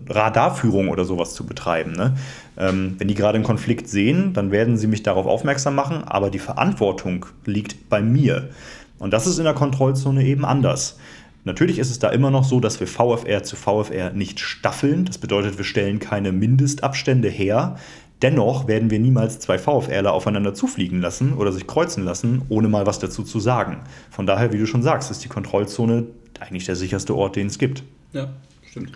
[0.10, 1.94] Radarführung oder sowas zu betreiben.
[1.94, 2.16] Ne?
[2.58, 6.30] Ähm, wenn die gerade einen Konflikt sehen, dann werden sie mich darauf aufmerksam machen, aber
[6.30, 8.50] die Verantwortung liegt bei mir.
[8.98, 10.98] Und das ist in der Kontrollzone eben anders.
[11.46, 15.06] Natürlich ist es da immer noch so, dass wir VFR zu VFR nicht staffeln.
[15.06, 17.78] Das bedeutet, wir stellen keine Mindestabstände her.
[18.22, 22.88] Dennoch werden wir niemals zwei VFRler aufeinander zufliegen lassen oder sich kreuzen lassen, ohne mal
[22.88, 23.82] was dazu zu sagen.
[24.10, 26.08] Von daher, wie du schon sagst, ist die Kontrollzone
[26.40, 27.84] eigentlich der sicherste Ort, den es gibt.
[28.12, 28.30] Ja,
[28.68, 28.94] stimmt.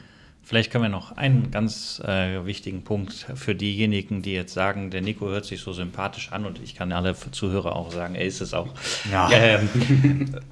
[0.49, 5.01] Vielleicht können wir noch einen ganz äh, wichtigen Punkt für diejenigen, die jetzt sagen, der
[5.01, 8.41] Nico hört sich so sympathisch an und ich kann alle Zuhörer auch sagen, er ist
[8.41, 8.69] es auch.
[9.11, 9.29] Ja.
[9.39, 9.69] Ähm,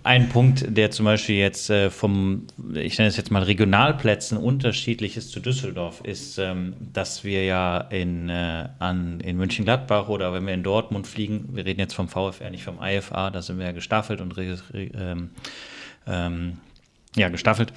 [0.03, 5.17] ein Punkt, der zum Beispiel jetzt äh, vom, ich nenne es jetzt mal Regionalplätzen unterschiedlich
[5.17, 10.45] ist zu Düsseldorf, ist, ähm, dass wir ja in, äh, an, in München-Gladbach oder wenn
[10.45, 13.65] wir in Dortmund fliegen, wir reden jetzt vom VfR, nicht vom IFA, da sind wir
[13.65, 15.31] ja gestaffelt und ähm,
[16.05, 16.57] ähm,
[17.15, 17.73] ja, gestaffelt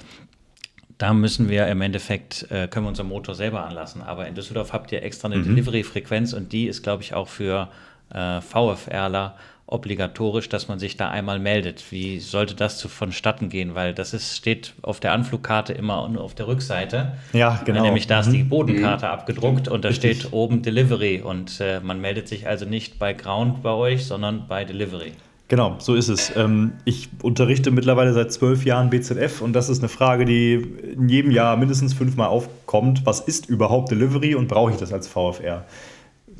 [1.01, 4.01] da müssen wir im Endeffekt, äh, können wir unseren Motor selber anlassen.
[4.03, 5.55] Aber in Düsseldorf habt ihr extra eine mhm.
[5.55, 7.69] Delivery-Frequenz und die ist, glaube ich, auch für
[8.13, 9.35] äh, VFRler
[9.65, 11.91] obligatorisch, dass man sich da einmal meldet.
[11.91, 13.73] Wie sollte das zu, vonstatten gehen?
[13.73, 17.13] Weil das ist, steht auf der Anflugkarte immer nur auf der Rückseite.
[17.33, 17.81] Ja, genau.
[17.81, 18.33] Nämlich da ist mhm.
[18.33, 19.11] die Bodenkarte mhm.
[19.11, 20.19] abgedruckt und da Richtig.
[20.19, 24.45] steht oben Delivery und äh, man meldet sich also nicht bei Ground bei euch, sondern
[24.47, 25.13] bei Delivery.
[25.51, 26.31] Genau, so ist es.
[26.37, 31.09] Ähm, ich unterrichte mittlerweile seit zwölf Jahren BZF und das ist eine Frage, die in
[31.09, 33.05] jedem Jahr mindestens fünfmal aufkommt.
[33.05, 35.65] Was ist überhaupt Delivery und brauche ich das als VFR?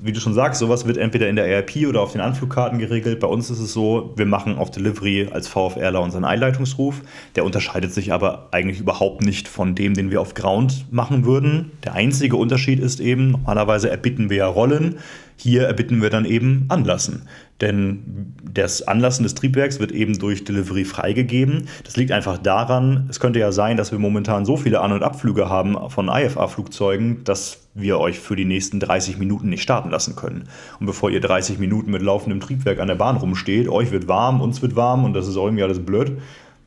[0.04, 3.20] Wie du schon sagst, sowas wird entweder in der ERP oder auf den Anflugkarten geregelt.
[3.20, 7.02] Bei uns ist es so, wir machen auf Delivery als VFRler unseren Einleitungsruf.
[7.36, 11.72] Der unterscheidet sich aber eigentlich überhaupt nicht von dem, den wir auf Ground machen würden.
[11.84, 15.00] Der einzige Unterschied ist eben, normalerweise erbitten wir ja Rollen.
[15.42, 17.28] Hier erbitten wir dann eben Anlassen.
[17.62, 21.68] Denn das Anlassen des Triebwerks wird eben durch Delivery freigegeben.
[21.84, 25.02] Das liegt einfach daran, es könnte ja sein, dass wir momentan so viele An- und
[25.02, 30.16] Abflüge haben von IFA-Flugzeugen, dass wir euch für die nächsten 30 Minuten nicht starten lassen
[30.16, 30.48] können.
[30.80, 34.42] Und bevor ihr 30 Minuten mit laufendem Triebwerk an der Bahn rumsteht, euch wird warm,
[34.42, 36.22] uns wird warm und das ist irgendwie alles blöd,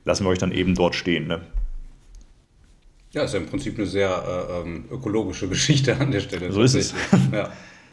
[0.05, 1.29] lassen wir euch dann eben dort stehen.
[1.29, 1.43] Ne?
[3.13, 6.51] Ja, ist ja im Prinzip eine sehr äh, ähm, ökologische Geschichte an der Stelle.
[6.51, 6.93] So ist es.
[7.31, 7.51] Ja,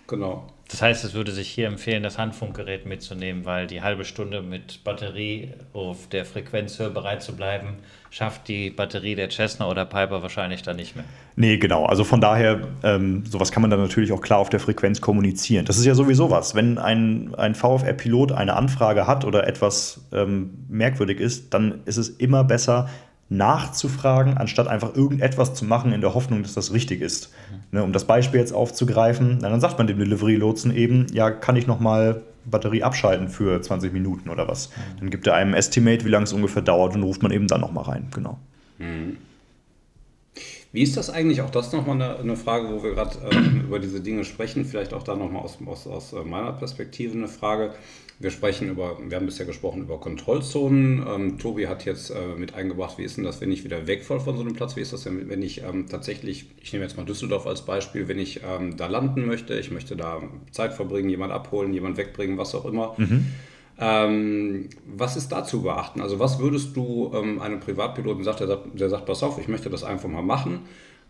[0.07, 0.47] genau.
[0.71, 4.85] Das heißt, es würde sich hier empfehlen, das Handfunkgerät mitzunehmen, weil die halbe Stunde mit
[4.85, 7.75] Batterie auf der Frequenzhöhe bereit zu bleiben,
[8.09, 11.03] schafft die Batterie der Cessna oder Piper wahrscheinlich dann nicht mehr.
[11.35, 11.85] Nee, genau.
[11.85, 15.65] Also von daher, ähm, sowas kann man dann natürlich auch klar auf der Frequenz kommunizieren.
[15.65, 16.55] Das ist ja sowieso was.
[16.55, 22.07] Wenn ein, ein VFR-Pilot eine Anfrage hat oder etwas ähm, merkwürdig ist, dann ist es
[22.07, 22.87] immer besser,
[23.31, 27.31] nachzufragen, anstatt einfach irgendetwas zu machen in der Hoffnung, dass das richtig ist.
[27.49, 27.77] Mhm.
[27.77, 31.65] Ne, um das Beispiel jetzt aufzugreifen, dann sagt man dem Delivery-Lotsen eben, ja, kann ich
[31.65, 34.69] nochmal Batterie abschalten für 20 Minuten oder was.
[34.69, 34.99] Mhm.
[34.99, 37.61] Dann gibt er einem Estimate, wie lange es ungefähr dauert und ruft man eben dann
[37.61, 38.07] nochmal rein.
[38.11, 38.37] Genau.
[38.79, 39.17] Mhm.
[40.73, 41.41] Wie ist das eigentlich?
[41.41, 44.63] Auch das nochmal eine, eine Frage, wo wir gerade äh, über diese Dinge sprechen.
[44.63, 47.73] Vielleicht auch da nochmal aus, aus, aus äh, meiner Perspektive eine Frage.
[48.19, 51.05] Wir sprechen über, wir haben bisher gesprochen über Kontrollzonen.
[51.07, 54.19] Ähm, Tobi hat jetzt äh, mit eingebracht, wie ist denn das, wenn ich wieder wegfall
[54.19, 54.75] von so einem Platz?
[54.75, 58.07] Wie ist das denn, wenn ich ähm, tatsächlich, ich nehme jetzt mal Düsseldorf als Beispiel,
[58.07, 62.37] wenn ich ähm, da landen möchte, ich möchte da Zeit verbringen, jemand abholen, jemand wegbringen,
[62.37, 62.93] was auch immer.
[62.97, 63.25] Mhm
[63.81, 66.01] ähm, was ist da zu beachten?
[66.01, 69.47] Also was würdest du ähm, einem Privatpiloten sagen, der sagt, der sagt, pass auf, ich
[69.47, 70.61] möchte das einfach mal machen.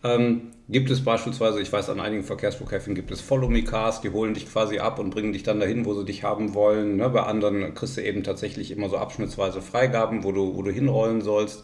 [0.04, 4.52] Ähm, gibt es beispielsweise, ich weiß, an einigen Verkehrsflughäfen gibt es Follow-Me-Cars, die holen dich
[4.52, 6.96] quasi ab und bringen dich dann dahin, wo sie dich haben wollen.
[6.96, 7.10] Ne?
[7.10, 11.22] Bei anderen kriegst du eben tatsächlich immer so abschnittsweise Freigaben, wo du, wo du hinrollen
[11.22, 11.64] sollst.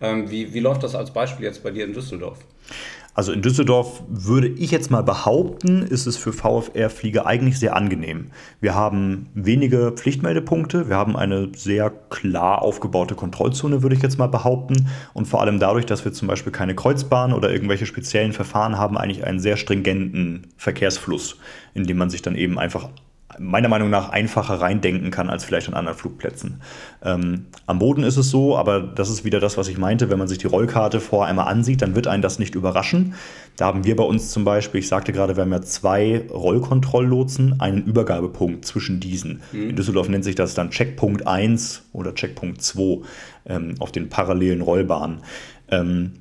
[0.00, 2.38] Ähm, wie, wie läuft das als Beispiel jetzt bei dir in Düsseldorf?
[3.16, 8.26] Also in Düsseldorf würde ich jetzt mal behaupten, ist es für VfR-Flieger eigentlich sehr angenehm.
[8.60, 14.26] Wir haben wenige Pflichtmeldepunkte, wir haben eine sehr klar aufgebaute Kontrollzone, würde ich jetzt mal
[14.26, 14.90] behaupten.
[15.14, 18.98] Und vor allem dadurch, dass wir zum Beispiel keine Kreuzbahn oder irgendwelche speziellen Verfahren haben,
[18.98, 21.38] eigentlich einen sehr stringenten Verkehrsfluss,
[21.72, 22.90] in dem man sich dann eben einfach
[23.38, 26.60] meiner Meinung nach einfacher reindenken kann als vielleicht an anderen Flugplätzen.
[27.02, 30.18] Ähm, am Boden ist es so, aber das ist wieder das, was ich meinte, wenn
[30.18, 33.14] man sich die Rollkarte vor einmal ansieht, dann wird einen das nicht überraschen.
[33.56, 37.60] Da haben wir bei uns zum Beispiel, ich sagte gerade, wir haben ja zwei Rollkontrolllotsen,
[37.60, 39.42] einen Übergabepunkt zwischen diesen.
[39.52, 39.70] Mhm.
[39.70, 43.00] In Düsseldorf nennt sich das dann Checkpunkt 1 oder Checkpunkt 2
[43.46, 45.18] ähm, auf den parallelen Rollbahnen.
[45.68, 46.12] Ähm,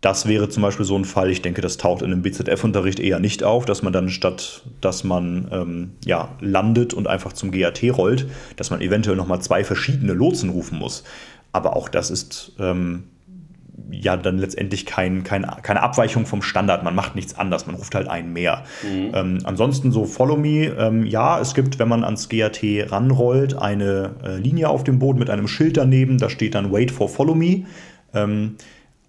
[0.00, 3.18] das wäre zum Beispiel so ein Fall, ich denke, das taucht in einem BZF-Unterricht eher
[3.18, 7.82] nicht auf, dass man dann statt, dass man ähm, ja, landet und einfach zum GAT
[7.92, 11.02] rollt, dass man eventuell nochmal zwei verschiedene Lotsen rufen muss.
[11.50, 13.04] Aber auch das ist ähm,
[13.90, 16.84] ja dann letztendlich kein, kein, keine Abweichung vom Standard.
[16.84, 18.64] Man macht nichts anders, man ruft halt einen mehr.
[18.84, 19.10] Mhm.
[19.14, 24.14] Ähm, ansonsten so Follow Me, ähm, ja, es gibt, wenn man ans GAT ranrollt, eine
[24.22, 27.34] äh, Linie auf dem Boden mit einem Schild daneben, da steht dann Wait for Follow
[27.34, 27.64] Me.
[28.14, 28.56] Ähm,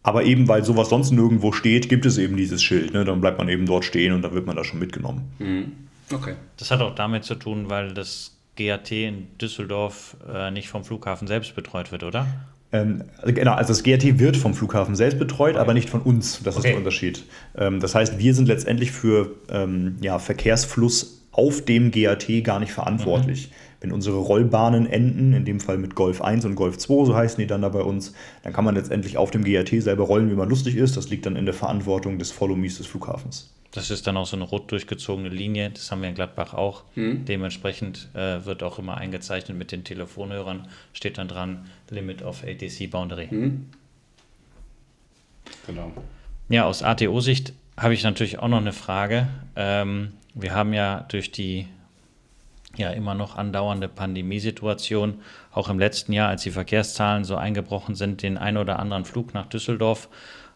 [0.10, 2.94] aber eben, weil sowas sonst nirgendwo steht, gibt es eben dieses Schild.
[2.94, 3.06] Ne?
[3.06, 5.32] Dann bleibt man eben dort stehen und dann wird man da schon mitgenommen.
[5.38, 5.72] Mhm.
[6.12, 6.34] Okay.
[6.58, 11.28] Das hat auch damit zu tun, weil das GAT in Düsseldorf äh, nicht vom Flughafen
[11.28, 12.26] selbst betreut wird, oder?
[12.72, 15.62] Ähm, genau, also das GRT wird vom Flughafen selbst betreut, okay.
[15.62, 16.42] aber nicht von uns.
[16.44, 16.68] Das okay.
[16.68, 17.26] ist der Unterschied.
[17.56, 22.72] Ähm, das heißt, wir sind letztendlich für ähm, ja, Verkehrsfluss auf dem GAT gar nicht
[22.72, 23.50] verantwortlich.
[23.50, 23.69] Mhm.
[23.82, 27.40] Wenn unsere Rollbahnen enden, in dem Fall mit Golf 1 und Golf 2, so heißen
[27.40, 28.14] die dann da bei uns,
[28.44, 30.98] dann kann man letztendlich auf dem GAT selber rollen, wie man lustig ist.
[30.98, 33.54] Das liegt dann in der Verantwortung des Follow-Me's des Flughafens.
[33.72, 35.70] Das ist dann auch so eine rot durchgezogene Linie.
[35.70, 36.84] Das haben wir in Gladbach auch.
[36.96, 37.26] Mhm.
[37.26, 40.68] Dementsprechend äh, wird auch immer eingezeichnet mit den Telefonhörern.
[40.92, 43.28] Steht dann dran Limit of ATC Boundary.
[43.30, 43.68] Mhm.
[45.68, 45.92] Genau.
[46.50, 49.28] Ja, aus ATO-Sicht habe ich natürlich auch noch eine Frage.
[49.56, 51.68] Ähm, wir haben ja durch die
[52.80, 55.20] ja immer noch andauernde Pandemiesituation,
[55.52, 59.34] auch im letzten Jahr, als die Verkehrszahlen so eingebrochen sind, den einen oder anderen Flug
[59.34, 60.10] nach Düsseldorf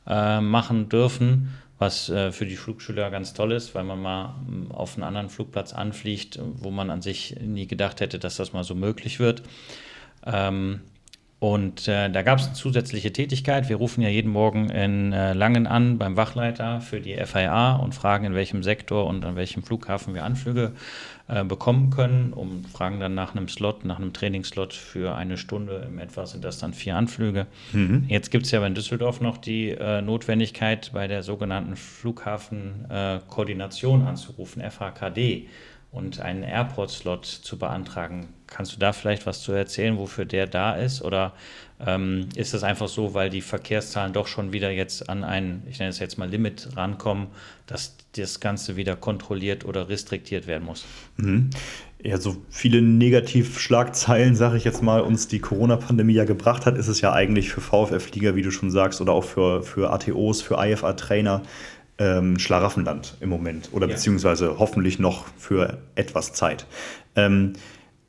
[0.08, 4.72] äh, machen dürfen, was äh, für die Flugschüler ganz toll ist, weil man mal mm,
[4.72, 8.64] auf einen anderen Flugplatz anfliegt, wo man an sich nie gedacht hätte, dass das mal
[8.64, 9.44] so möglich wird.
[10.26, 10.82] Ähm,
[11.44, 13.68] und äh, da gab es eine zusätzliche Tätigkeit.
[13.68, 17.94] Wir rufen ja jeden Morgen in äh, Langen an beim Wachleiter für die FIA und
[17.94, 20.72] fragen, in welchem Sektor und an welchem Flughafen wir Anflüge
[21.28, 22.32] äh, bekommen können.
[22.32, 25.86] Und fragen dann nach einem Slot, nach einem Trainingsslot für eine Stunde.
[25.86, 27.48] Im etwa sind das dann vier Anflüge.
[27.74, 28.06] Mhm.
[28.08, 34.62] Jetzt gibt es ja in Düsseldorf noch die äh, Notwendigkeit, bei der sogenannten Flughafenkoordination anzurufen,
[34.62, 35.50] FHKD
[35.92, 38.30] und einen Airport-Slot zu beantragen.
[38.54, 41.02] Kannst du da vielleicht was zu erzählen, wofür der da ist?
[41.02, 41.34] Oder
[41.86, 45.80] ähm, ist das einfach so, weil die Verkehrszahlen doch schon wieder jetzt an ein, ich
[45.80, 47.28] nenne es jetzt mal Limit rankommen,
[47.66, 50.86] dass das Ganze wieder kontrolliert oder restriktiert werden muss?
[51.18, 51.50] Mhm.
[52.04, 56.90] Ja, so viele Negativschlagzeilen, sage ich jetzt mal, uns die Corona-Pandemie ja gebracht hat, ist
[56.90, 60.64] es ja eigentlich für VfF-Flieger, wie du schon sagst, oder auch für, für ATOs, für
[60.64, 61.42] IFA-Trainer
[61.98, 63.94] ähm, Schlaraffenland im Moment oder ja.
[63.94, 66.66] beziehungsweise hoffentlich noch für etwas Zeit.
[67.16, 67.54] Ähm,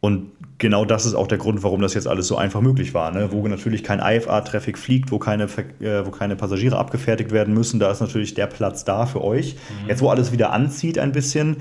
[0.05, 3.11] und genau das ist auch der Grund, warum das jetzt alles so einfach möglich war.
[3.11, 3.31] Ne?
[3.33, 7.91] Wo natürlich kein IFA-Traffic fliegt, wo keine, äh, wo keine Passagiere abgefertigt werden müssen, da
[7.91, 9.55] ist natürlich der Platz da für euch.
[9.55, 9.89] Mhm.
[9.89, 11.57] Jetzt, wo alles wieder anzieht ein bisschen,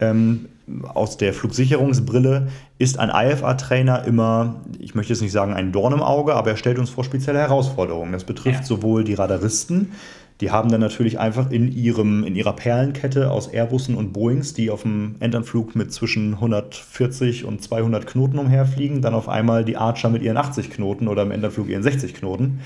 [0.00, 0.48] ähm,
[0.82, 6.02] aus der Flugsicherungsbrille ist ein IFA-Trainer immer, ich möchte jetzt nicht sagen ein Dorn im
[6.02, 8.12] Auge, aber er stellt uns vor spezielle Herausforderungen.
[8.12, 8.66] Das betrifft ja.
[8.66, 9.92] sowohl die Radaristen,
[10.40, 14.70] die haben dann natürlich einfach in, ihrem, in ihrer Perlenkette aus Airbussen und Boeings, die
[14.70, 20.10] auf dem Endanflug mit zwischen 140 und 200 Knoten umherfliegen, dann auf einmal die Archer
[20.10, 22.60] mit ihren 80 Knoten oder im Endanflug ihren 60 Knoten.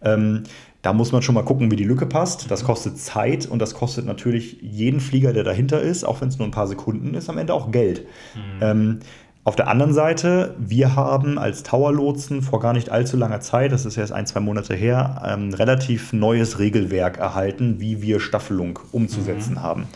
[0.00, 0.44] Ähm,
[0.80, 2.50] da muss man schon mal gucken, wie die Lücke passt.
[2.50, 6.38] Das kostet Zeit und das kostet natürlich jeden Flieger, der dahinter ist, auch wenn es
[6.38, 8.06] nur ein paar Sekunden ist, am Ende auch Geld.
[8.34, 8.62] Mhm.
[8.62, 8.98] Ähm,
[9.48, 13.86] auf der anderen Seite, wir haben als Tower-Lotsen vor gar nicht allzu langer Zeit, das
[13.86, 19.54] ist erst ein, zwei Monate her, ein relativ neues Regelwerk erhalten, wie wir Staffelung umzusetzen
[19.54, 19.62] mhm.
[19.62, 19.86] haben.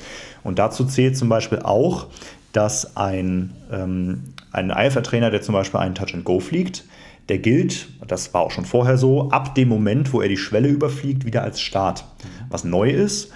[0.43, 2.07] Und dazu zählt zum Beispiel auch,
[2.55, 6.85] dass ein, ähm, ein IFR-Trainer, der zum Beispiel einen Touch and Go fliegt,
[7.29, 10.69] der gilt, das war auch schon vorher so, ab dem Moment, wo er die Schwelle
[10.69, 12.07] überfliegt, wieder als Start.
[12.25, 12.47] Mhm.
[12.49, 13.31] Was neu ist,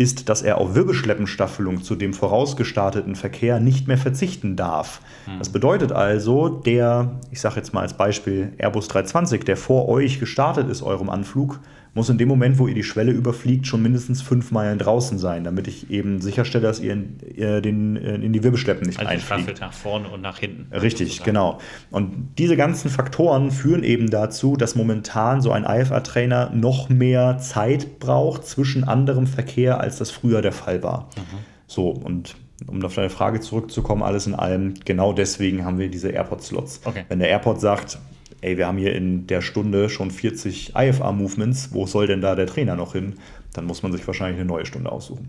[0.00, 5.02] ist, dass er auf Wirbelschleppenstaffelung zu dem vorausgestarteten Verkehr nicht mehr verzichten darf.
[5.26, 5.38] Hm.
[5.38, 10.18] Das bedeutet also, der, ich sage jetzt mal als Beispiel Airbus 320, der vor euch
[10.18, 11.60] gestartet ist, eurem Anflug,
[11.94, 15.44] muss in dem Moment, wo ihr die Schwelle überfliegt, schon mindestens fünf Meilen draußen sein,
[15.44, 19.60] damit ich eben sicherstelle, dass ihr in, ihr den, in die Wirbelschleppen nicht also einfliegt.
[19.60, 20.72] nach vorne und nach hinten.
[20.72, 21.24] Richtig, sozusagen.
[21.24, 21.58] genau.
[21.90, 27.98] Und diese ganzen Faktoren führen eben dazu, dass momentan so ein IFA-Trainer noch mehr Zeit
[27.98, 31.08] braucht zwischen anderem Verkehr, als das früher der Fall war.
[31.16, 31.38] Mhm.
[31.66, 36.10] So, und um auf deine Frage zurückzukommen, alles in allem, genau deswegen haben wir diese
[36.10, 36.82] AirPod-Slots.
[36.84, 37.04] Okay.
[37.08, 37.98] Wenn der AirPod sagt,
[38.40, 42.46] ey, wir haben hier in der Stunde schon 40 IFA-Movements, wo soll denn da der
[42.46, 43.14] Trainer noch hin?
[43.52, 45.28] Dann muss man sich wahrscheinlich eine neue Stunde aussuchen.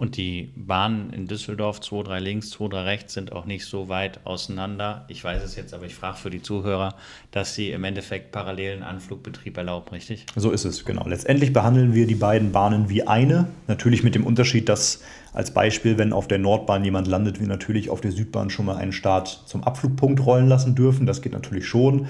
[0.00, 3.90] Und die Bahnen in Düsseldorf, 2, 3 links, 2, 3 rechts, sind auch nicht so
[3.90, 5.04] weit auseinander.
[5.08, 6.94] Ich weiß es jetzt, aber ich frage für die Zuhörer,
[7.32, 10.24] dass sie im Endeffekt parallelen Anflugbetrieb erlauben, richtig?
[10.36, 11.06] So ist es, genau.
[11.06, 13.48] Letztendlich behandeln wir die beiden Bahnen wie eine.
[13.68, 15.02] Natürlich mit dem Unterschied, dass
[15.34, 18.76] als Beispiel, wenn auf der Nordbahn jemand landet, wir natürlich auf der Südbahn schon mal
[18.76, 21.04] einen Start zum Abflugpunkt rollen lassen dürfen.
[21.04, 22.06] Das geht natürlich schon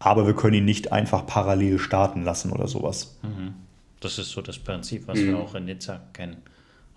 [0.00, 3.18] aber wir können ihn nicht einfach parallel starten lassen oder sowas.
[3.22, 3.54] Mhm.
[4.00, 5.28] Das ist so das Prinzip, was mhm.
[5.28, 6.38] wir auch in Nizza kennen.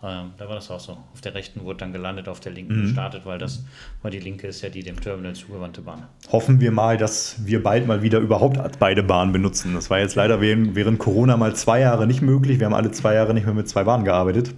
[0.02, 0.94] Ähm, da war das auch so.
[1.14, 2.82] Auf der rechten wurde dann gelandet, auf der linken mhm.
[2.84, 3.64] gestartet, weil das,
[4.02, 6.08] weil die linke ist ja die dem Terminal zugewandte Bahn.
[6.32, 9.74] Hoffen wir mal, dass wir bald mal wieder überhaupt beide Bahnen benutzen.
[9.74, 12.60] Das war jetzt leider während, während Corona mal zwei Jahre nicht möglich.
[12.60, 14.54] Wir haben alle zwei Jahre nicht mehr mit zwei Bahnen gearbeitet.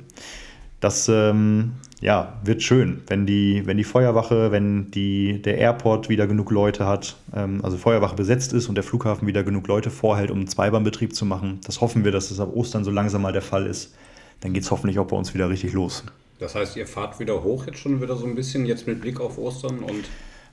[0.79, 6.27] Das ähm, ja, wird schön, wenn die, wenn die Feuerwache, wenn die, der Airport wieder
[6.27, 10.29] genug Leute hat, ähm, also Feuerwache besetzt ist und der Flughafen wieder genug Leute vorhält,
[10.29, 11.59] um einen Zweibahnbetrieb zu machen.
[11.65, 13.95] Das hoffen wir, dass es ab Ostern so langsam mal der Fall ist.
[14.41, 16.03] Dann geht es hoffentlich auch bei uns wieder richtig los.
[16.39, 19.21] Das heißt, ihr fahrt wieder hoch jetzt schon wieder so ein bisschen, jetzt mit Blick
[19.21, 20.03] auf Ostern und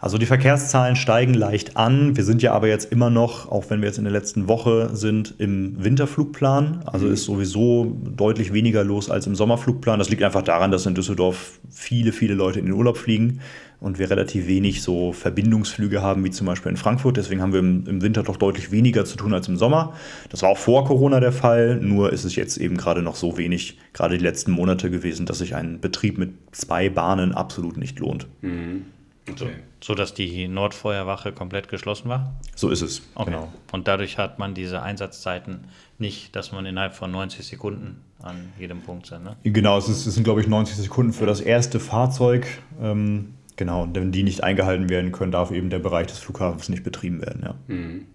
[0.02, 2.16] also die Verkehrszahlen steigen leicht an.
[2.16, 4.90] Wir sind ja aber jetzt immer noch, auch wenn wir jetzt in der letzten Woche
[4.94, 6.82] sind, im Winterflugplan.
[6.86, 7.12] Also mhm.
[7.12, 10.00] ist sowieso deutlich weniger los als im Sommerflugplan.
[10.00, 13.38] Das liegt einfach daran, dass in Düsseldorf viele, viele Leute in den Urlaub fliegen
[13.78, 17.16] und wir relativ wenig so Verbindungsflüge haben, wie zum Beispiel in Frankfurt.
[17.16, 19.92] Deswegen haben wir im, Winter doch deutlich weniger zu tun als im Sommer.
[20.30, 23.38] Das war auch vor Corona der Fall, nur ist es jetzt eben gerade noch so
[23.38, 28.00] wenig, gerade die letzten Monate gewesen, dass sich ein Betrieb mit zwei Bahnen absolut nicht
[28.00, 28.26] lohnt.
[28.40, 28.86] Mhm.
[29.30, 29.50] Okay.
[29.80, 32.34] So, dass die Nordfeuerwache komplett geschlossen war?
[32.56, 33.02] So ist es.
[33.14, 33.30] Okay.
[33.30, 33.52] Genau.
[33.70, 38.80] Und dadurch hat man diese Einsatzzeiten nicht, dass man innerhalb von 90 Sekunden an jedem
[38.80, 39.24] Punkt sind.
[39.24, 39.36] Ne?
[39.44, 42.46] Genau, es, ist, es sind, glaube ich, 90 Sekunden für das erste Fahrzeug.
[42.80, 46.68] Ähm, genau, und wenn die nicht eingehalten werden können, darf eben der Bereich des Flughafens
[46.68, 47.42] nicht betrieben werden.
[47.44, 47.54] Ja.
[47.68, 48.06] Mhm.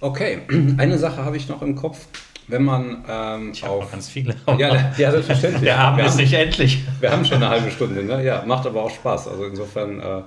[0.00, 0.42] Okay,
[0.78, 2.06] eine Sache habe ich noch im Kopf.
[2.48, 3.90] Wenn man ähm, ich auf.
[3.90, 4.34] ganz viele.
[4.58, 5.64] Ja, ja, selbstverständlich.
[5.64, 6.84] Der Abend ist nicht endlich.
[7.00, 8.22] Wir haben schon eine halbe Stunde, ne?
[8.24, 9.28] Ja, macht aber auch Spaß.
[9.28, 10.22] Also insofern, äh,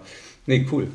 [0.46, 0.88] nee, cool.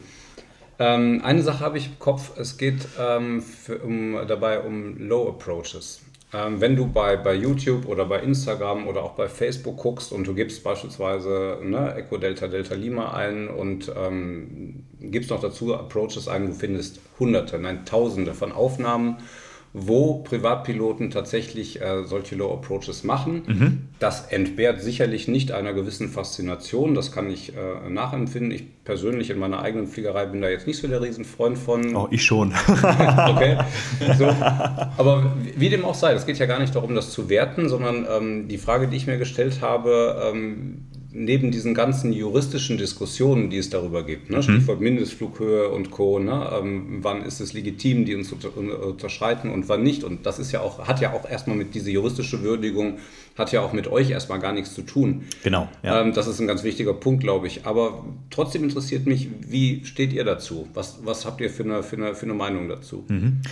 [0.79, 5.29] Ähm, eine Sache habe ich im Kopf, es geht ähm, für, um, dabei um Low
[5.29, 6.01] Approaches.
[6.35, 10.27] Ähm, wenn du bei, bei YouTube oder bei Instagram oder auch bei Facebook guckst und
[10.27, 16.29] du gibst beispielsweise ne, Echo Delta Delta Lima ein und ähm, gibst noch dazu Approaches
[16.29, 19.19] ein, du findest hunderte, nein tausende von Aufnahmen
[19.75, 23.43] wo Privatpiloten tatsächlich äh, solche Low Approaches machen.
[23.47, 23.79] Mhm.
[23.99, 28.51] Das entbehrt sicherlich nicht einer gewissen Faszination, das kann ich äh, nachempfinden.
[28.51, 31.97] Ich persönlich in meiner eigenen Fliegerei bin da jetzt nicht so der Riesenfreund von.
[31.97, 32.53] Oh, ich schon.
[32.69, 33.59] okay.
[34.19, 34.27] So.
[34.27, 38.07] Aber wie dem auch sei, es geht ja gar nicht darum, das zu werten, sondern
[38.11, 43.59] ähm, die Frage, die ich mir gestellt habe, ähm, neben diesen ganzen juristischen Diskussionen, die
[43.59, 44.43] es darüber gibt, ne, mhm.
[44.43, 49.69] Stichwort Mindestflughöhe und Co., ne, ähm, wann ist es legitim, die uns unter, unterschreiten und
[49.69, 50.05] wann nicht.
[50.05, 52.99] Und das ist ja auch, hat ja auch erstmal mit dieser juristischen Würdigung,
[53.37, 55.25] hat ja auch mit euch erstmal gar nichts zu tun.
[55.43, 55.69] Genau.
[55.83, 56.01] Ja.
[56.01, 57.67] Ähm, das ist ein ganz wichtiger Punkt, glaube ich.
[57.67, 60.69] Aber trotzdem interessiert mich, wie steht ihr dazu?
[60.75, 63.05] Was, was habt ihr für eine, für, eine, für eine Meinung dazu?
[63.09, 63.43] Mhm.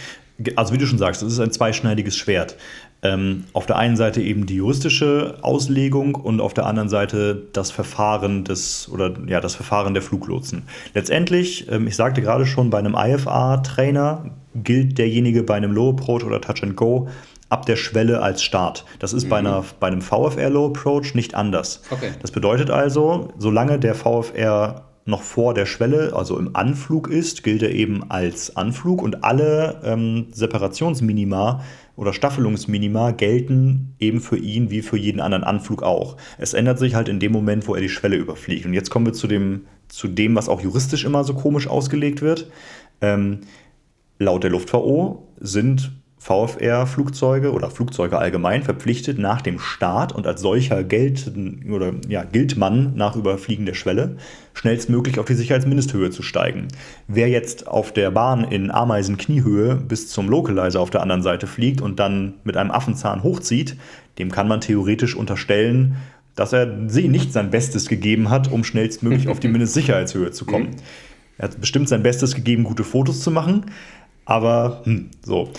[0.56, 2.56] Also wie du schon sagst, das ist ein zweischneidiges Schwert.
[3.02, 7.70] Ähm, auf der einen Seite eben die juristische Auslegung und auf der anderen Seite das
[7.70, 10.64] Verfahren des oder ja das Verfahren der Fluglotsen.
[10.92, 16.24] Letztendlich, ähm, ich sagte gerade schon, bei einem IFA-Trainer gilt derjenige bei einem Low Approach
[16.24, 17.08] oder Touch and Go
[17.48, 18.84] ab der Schwelle als Start.
[18.98, 19.28] Das ist mhm.
[19.28, 21.82] bei, einer, bei einem VFR Low Approach nicht anders.
[21.90, 22.12] Okay.
[22.22, 27.62] Das bedeutet also, solange der VFR noch vor der Schwelle, also im Anflug ist, gilt
[27.62, 31.62] er eben als Anflug und alle ähm, Separationsminima
[32.00, 36.16] oder Staffelungsminima gelten eben für ihn wie für jeden anderen Anflug auch.
[36.38, 38.64] Es ändert sich halt in dem Moment, wo er die Schwelle überfliegt.
[38.64, 42.22] Und jetzt kommen wir zu dem, zu dem was auch juristisch immer so komisch ausgelegt
[42.22, 42.50] wird.
[43.02, 43.40] Ähm,
[44.18, 50.84] laut der LuftVO sind VFR-Flugzeuge oder Flugzeuge allgemein verpflichtet, nach dem Start und als solcher
[50.84, 54.18] gelten, oder, ja, gilt man nach Überfliegen der Schwelle,
[54.52, 56.68] schnellstmöglich auf die Sicherheitsmindesthöhe zu steigen.
[57.08, 61.80] Wer jetzt auf der Bahn in Ameisen-Kniehöhe bis zum Localizer auf der anderen Seite fliegt
[61.80, 63.76] und dann mit einem Affenzahn hochzieht,
[64.18, 65.96] dem kann man theoretisch unterstellen,
[66.34, 70.76] dass er sie nicht sein Bestes gegeben hat, um schnellstmöglich auf die Mindestsicherheitshöhe zu kommen.
[71.38, 73.64] Er hat bestimmt sein Bestes gegeben, gute Fotos zu machen,
[74.26, 75.50] aber hm, so.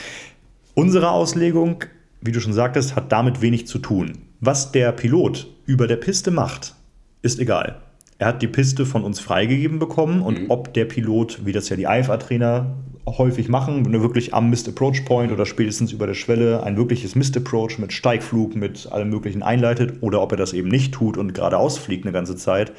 [0.81, 1.83] Unsere Auslegung,
[2.21, 4.13] wie du schon sagtest, hat damit wenig zu tun.
[4.39, 6.75] Was der Pilot über der Piste macht,
[7.21, 7.81] ist egal.
[8.17, 10.45] Er hat die Piste von uns freigegeben bekommen und mhm.
[10.49, 12.75] ob der Pilot, wie das ja die IFA-Trainer
[13.07, 16.77] häufig machen, wenn er wirklich am Missed Approach Point oder spätestens über der Schwelle ein
[16.77, 20.93] wirkliches Missed Approach mit Steigflug, mit allem Möglichen einleitet oder ob er das eben nicht
[20.93, 22.71] tut und geradeaus fliegt eine ganze Zeit,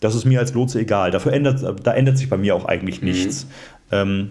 [0.00, 1.10] das ist mir als Lotse egal.
[1.10, 3.08] Dafür ändert, da ändert sich bei mir auch eigentlich mhm.
[3.08, 3.46] nichts.
[3.92, 4.30] Ähm,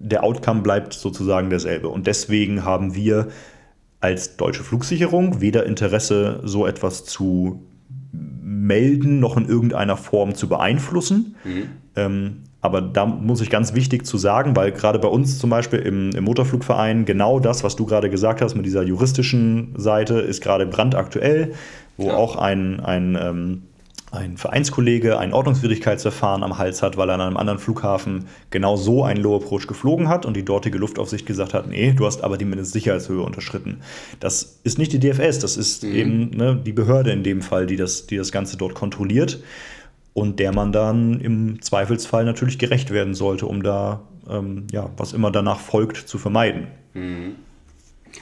[0.00, 1.88] der Outcome bleibt sozusagen derselbe.
[1.88, 3.28] Und deswegen haben wir
[4.00, 7.62] als deutsche Flugsicherung weder Interesse, so etwas zu
[8.12, 11.36] melden, noch in irgendeiner Form zu beeinflussen.
[11.44, 11.62] Mhm.
[11.96, 15.78] Ähm, aber da muss ich ganz wichtig zu sagen, weil gerade bei uns zum Beispiel
[15.80, 20.42] im, im, Motorflugverein genau das, was du gerade gesagt hast mit dieser juristischen Seite, ist
[20.42, 21.52] gerade brandaktuell,
[21.96, 22.16] wo ja.
[22.16, 23.62] auch ein, ein ähm,
[24.12, 29.04] ein Vereinskollege ein Ordnungswidrigkeitsverfahren am Hals hat, weil er an einem anderen Flughafen genau so
[29.04, 32.36] einen Low Approach geflogen hat und die dortige Luftaufsicht gesagt hat, nee, du hast aber
[32.36, 33.80] die Mindestsicherheitshöhe unterschritten.
[34.18, 35.94] Das ist nicht die DFS, das ist mhm.
[35.94, 39.42] eben ne, die Behörde in dem Fall, die das, die das Ganze dort kontrolliert
[40.12, 45.12] und der man dann im Zweifelsfall natürlich gerecht werden sollte, um da, ähm, ja, was
[45.12, 46.66] immer danach folgt, zu vermeiden.
[46.94, 47.36] Mhm.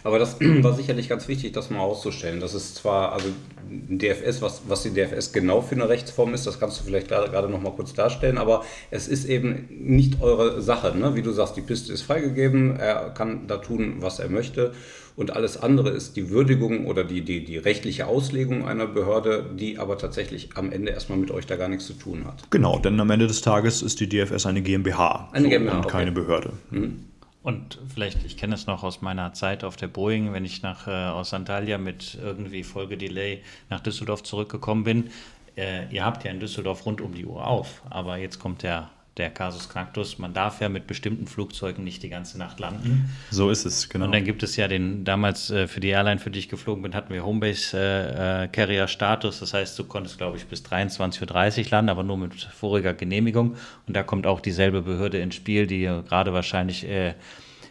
[0.05, 2.41] Aber das war sicherlich ganz wichtig, das mal auszustellen.
[2.41, 3.28] Das ist zwar, also
[3.70, 7.30] DFS, was, was die DFS genau für eine Rechtsform ist, das kannst du vielleicht gerade,
[7.30, 10.97] gerade noch mal kurz darstellen, aber es ist eben nicht eure Sache.
[10.97, 11.14] Ne?
[11.14, 14.72] Wie du sagst, die Piste ist freigegeben, er kann da tun, was er möchte.
[15.18, 19.76] Und alles andere ist die Würdigung oder die, die, die rechtliche Auslegung einer Behörde, die
[19.76, 22.49] aber tatsächlich am Ende erstmal mit euch da gar nichts zu tun hat.
[22.51, 25.28] Genau, denn am Ende des Tages ist die DFS eine GmbH.
[25.32, 25.78] Eine GmbH.
[25.78, 26.20] Und keine okay.
[26.20, 26.53] Behörde.
[26.70, 27.08] Mhm.
[27.49, 30.87] Und vielleicht, ich kenne es noch aus meiner Zeit auf der Boeing, wenn ich nach,
[30.87, 33.41] äh, aus Antalya mit irgendwie Folgedelay
[33.71, 35.11] nach Düsseldorf zurückgekommen bin.
[35.57, 38.91] Äh, ihr habt ja in Düsseldorf rund um die Uhr auf, aber jetzt kommt der
[39.19, 40.19] der Casus Cactus.
[40.19, 43.11] Man darf ja mit bestimmten Flugzeugen nicht die ganze Nacht landen.
[43.31, 44.07] So ist es, genau.
[44.07, 46.83] Und dann gibt es ja den, damals äh, für die Airline, für die ich geflogen
[46.83, 49.41] bin, hatten wir Homebase äh, äh, Carrier Status.
[49.41, 53.57] Das heißt, du konntest, glaube ich, bis 23.30 Uhr landen, aber nur mit voriger Genehmigung.
[53.87, 56.87] Und da kommt auch dieselbe Behörde ins Spiel, die gerade wahrscheinlich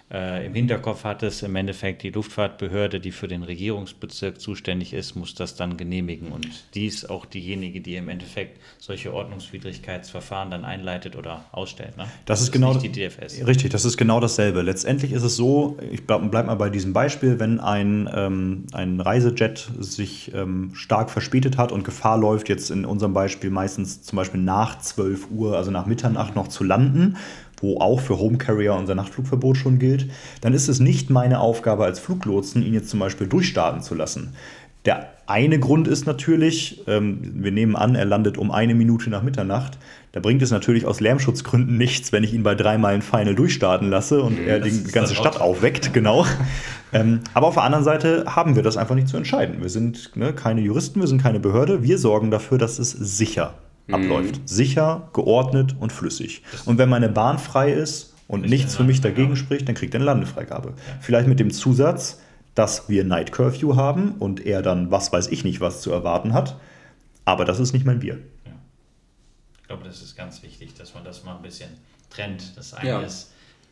[0.10, 5.16] äh, im Hinterkopf hat es im Endeffekt die Luftfahrtbehörde, die für den Regierungsbezirk zuständig ist,
[5.16, 6.32] muss das dann genehmigen.
[6.32, 11.97] Und die ist auch diejenige, die im Endeffekt solche Ordnungswidrigkeitsverfahren dann einleitet oder ausstellt.
[11.97, 12.05] Ne?
[12.26, 13.45] Das, das ist genau die DFS.
[13.45, 14.62] Richtig, das ist genau dasselbe.
[14.62, 19.01] Letztendlich ist es so, ich bleibe bleib mal bei diesem Beispiel, wenn ein, ähm, ein
[19.01, 24.16] Reisejet sich ähm, stark verspätet hat und Gefahr läuft, jetzt in unserem Beispiel meistens zum
[24.16, 27.18] Beispiel nach 12 Uhr, also nach Mitternacht noch zu landen
[27.62, 30.10] wo auch für Home Carrier unser Nachtflugverbot schon gilt,
[30.41, 34.34] dann ist es nicht meine Aufgabe als Fluglotsen, ihn jetzt zum Beispiel durchstarten zu lassen.
[34.86, 39.22] Der eine Grund ist natürlich, ähm, wir nehmen an, er landet um eine Minute nach
[39.22, 39.78] Mitternacht.
[40.14, 43.89] Da bringt es natürlich aus Lärmschutzgründen nichts, wenn ich ihn bei drei Meilen Final durchstarten
[43.89, 46.26] lasse und er die ganze Stadt aufweckt, genau.
[46.93, 49.62] ähm, aber auf der anderen Seite haben wir das einfach nicht zu entscheiden.
[49.62, 51.84] Wir sind ne, keine Juristen, wir sind keine Behörde.
[51.84, 53.55] Wir sorgen dafür, dass es sicher
[53.92, 54.40] abläuft.
[54.40, 54.48] Mhm.
[54.48, 56.44] Sicher, geordnet und flüssig.
[56.66, 60.00] Und wenn meine Bahn frei ist und nichts für mich dagegen spricht, dann kriegt er
[60.00, 60.70] eine Landefreigabe.
[60.70, 60.94] Ja.
[61.02, 62.20] Vielleicht mit dem Zusatz,
[62.56, 66.34] dass wir Night Curfew haben und er dann was weiß ich nicht was zu erwarten
[66.34, 66.58] hat.
[67.26, 68.20] Aber das ist nicht mein Bier.
[68.46, 68.52] Ja.
[69.62, 71.70] Ich glaube, das ist ganz wichtig, dass man das mal ein bisschen
[72.10, 72.58] trennt.
[72.58, 73.02] Das eine ja.
[73.02, 73.32] ist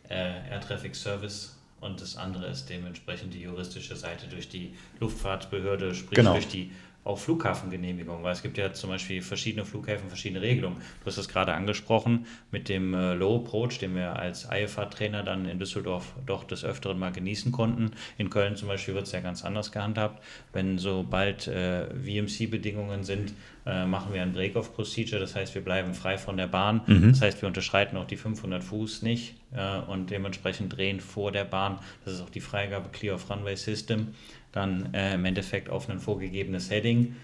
[0.10, 5.96] äh, Air Traffic Service und das andere ist dementsprechend die juristische Seite durch die Luftfahrtbehörde,
[5.96, 6.34] sprich genau.
[6.34, 6.72] durch die
[7.06, 10.78] auch Flughafengenehmigung, weil es gibt ja zum Beispiel verschiedene Flughäfen, verschiedene Regelungen.
[10.78, 15.46] Du hast es gerade angesprochen mit dem äh, Low Approach, den wir als IFA-Trainer dann
[15.46, 17.92] in Düsseldorf doch des Öfteren mal genießen konnten.
[18.18, 20.24] In Köln zum Beispiel wird es ja ganz anders gehandhabt.
[20.52, 23.34] Wenn sobald äh, VMC-Bedingungen sind,
[23.68, 26.82] äh, machen wir ein Break-off-Procedure, das heißt, wir bleiben frei von der Bahn.
[26.88, 27.10] Mhm.
[27.10, 31.46] Das heißt, wir unterschreiten auch die 500 Fuß nicht äh, und dementsprechend drehen vor der
[31.46, 31.80] Bahn.
[32.04, 34.10] Das ist auch die Freigabe Clear of Runway System
[34.56, 37.16] dann äh, im Endeffekt auf ein vorgegebenes Heading.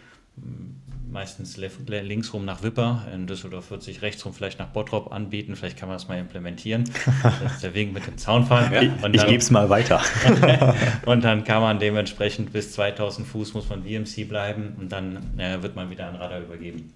[1.09, 3.05] meistens links rum nach Wipper.
[3.13, 5.55] In Düsseldorf wird sich rechts rum vielleicht nach Bottrop anbieten.
[5.55, 6.83] Vielleicht kann man das mal implementieren.
[7.23, 8.71] Das ist der Weg mit dem Zaunfall.
[8.73, 10.01] Ja, ich gebe es mal weiter.
[11.05, 15.61] und dann kann man dementsprechend bis 2000 Fuß muss man VMC bleiben und dann äh,
[15.61, 16.93] wird man wieder ein Radar übergeben.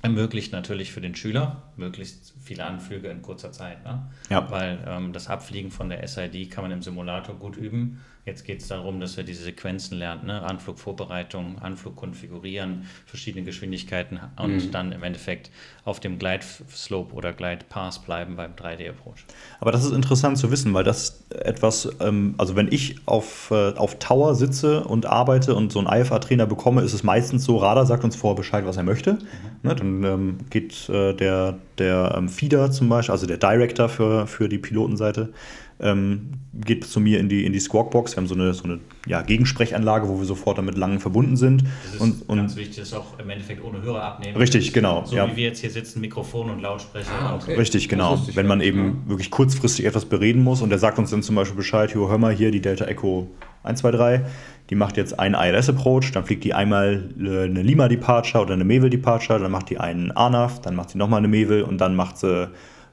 [0.00, 3.84] Ermöglicht natürlich für den Schüler möglichst viele Anflüge in kurzer Zeit.
[3.84, 4.08] Ne?
[4.30, 4.48] Ja.
[4.48, 8.00] Weil ähm, das Abfliegen von der SID kann man im Simulator gut üben.
[8.28, 10.42] Jetzt geht es darum, dass er diese Sequenzen lernt, ne?
[10.42, 14.70] Anflugvorbereitung, Anflug konfigurieren, verschiedene Geschwindigkeiten und mhm.
[14.70, 15.50] dann im Endeffekt
[15.86, 19.24] auf dem Glide Slope oder Glide Path bleiben beim 3D-Approach.
[19.60, 23.72] Aber das ist interessant zu wissen, weil das etwas, ähm, also wenn ich auf, äh,
[23.76, 27.86] auf Tower sitze und arbeite und so einen IFA-Trainer bekomme, ist es meistens so, Radar
[27.86, 29.14] sagt uns vorher Bescheid, was er möchte.
[29.14, 29.20] Mhm.
[29.62, 29.74] Ne?
[29.74, 34.50] Dann ähm, geht äh, der, der ähm, Feeder zum Beispiel, also der Director für, für
[34.50, 35.32] die Pilotenseite,
[35.80, 38.12] ähm, geht zu mir in die, in die Squawkbox.
[38.12, 41.62] Wir haben so eine, so eine ja, Gegensprechanlage, wo wir sofort damit langen verbunden sind.
[41.62, 44.36] Das ist und, und ganz wichtig, dass auch im Endeffekt ohne Hörer abnehmen.
[44.36, 45.04] Richtig, genau.
[45.04, 45.30] So ja.
[45.30, 47.10] wie wir jetzt hier sitzen, Mikrofon und Lautsprecher.
[47.20, 47.54] Ah, okay.
[47.54, 48.20] Richtig, genau.
[48.34, 49.10] Wenn man eben ja.
[49.10, 52.34] wirklich kurzfristig etwas bereden muss und der sagt uns dann zum Beispiel Bescheid, hör mal
[52.34, 53.28] hier die Delta Echo
[53.62, 54.26] 123,
[54.70, 59.38] die macht jetzt einen ILS-Approach, dann fliegt die einmal äh, eine Lima-Departure oder eine Mewel-Departure,
[59.38, 62.50] dann macht die einen ANAV, dann macht sie nochmal eine Mewel und dann macht sie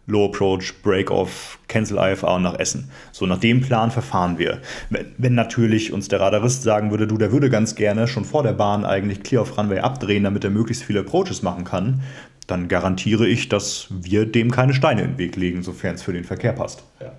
[0.08, 2.90] Low Approach, Break-Off, Cancel IFA und nach Essen.
[3.12, 4.62] So nach dem Plan verfahren wir.
[4.90, 8.44] Wenn, wenn, natürlich uns der Radarist sagen würde, du, der würde ganz gerne schon vor
[8.44, 12.02] der Bahn eigentlich Clear of Runway abdrehen, damit er möglichst viele Approaches machen kann,
[12.48, 16.14] dann garantiere ich, dass wir dem keine Steine in den Weg legen, sofern es für
[16.14, 16.84] den Verkehr passt.
[17.00, 17.14] Ja.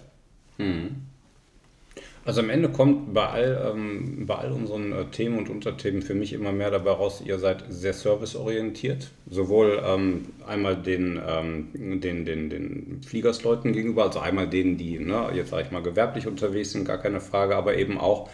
[0.59, 1.07] Hm.
[2.26, 6.14] Also am Ende kommt bei all, ähm, bei all unseren äh, Themen und Unterthemen für
[6.14, 11.68] mich immer mehr dabei raus, ihr seid sehr serviceorientiert, sowohl ähm, einmal den, ähm,
[12.00, 16.26] den, den, den Fliegersleuten gegenüber, also einmal denen, die ne, jetzt sage ich mal gewerblich
[16.26, 18.28] unterwegs sind, gar keine Frage, aber eben auch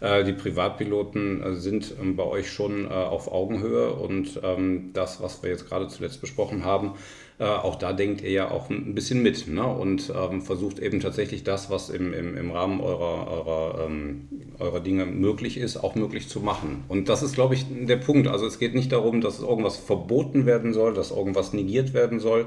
[0.00, 3.92] äh, die Privatpiloten äh, sind ähm, bei euch schon äh, auf Augenhöhe.
[3.92, 6.94] Und ähm, das, was wir jetzt gerade zuletzt besprochen haben,
[7.38, 9.66] äh, auch da denkt ihr ja auch ein bisschen mit ne?
[9.66, 14.28] und ähm, versucht eben tatsächlich das, was im, im, im Rahmen eurer, eurer, ähm,
[14.58, 16.84] eurer Dinge möglich ist, auch möglich zu machen.
[16.88, 18.26] Und das ist, glaube ich, der Punkt.
[18.26, 22.46] Also es geht nicht darum, dass irgendwas verboten werden soll, dass irgendwas negiert werden soll,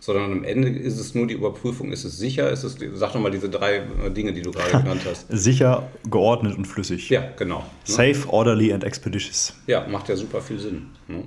[0.00, 3.20] sondern am Ende ist es nur die Überprüfung, ist es sicher, ist es, sag doch
[3.20, 5.26] mal diese drei äh, Dinge, die du gerade genannt hast.
[5.28, 7.10] sicher, geordnet und flüssig.
[7.10, 7.58] Ja, genau.
[7.58, 7.64] Ne?
[7.84, 9.54] Safe, orderly and expeditious.
[9.66, 10.86] Ja, macht ja super viel Sinn.
[11.06, 11.24] Ne?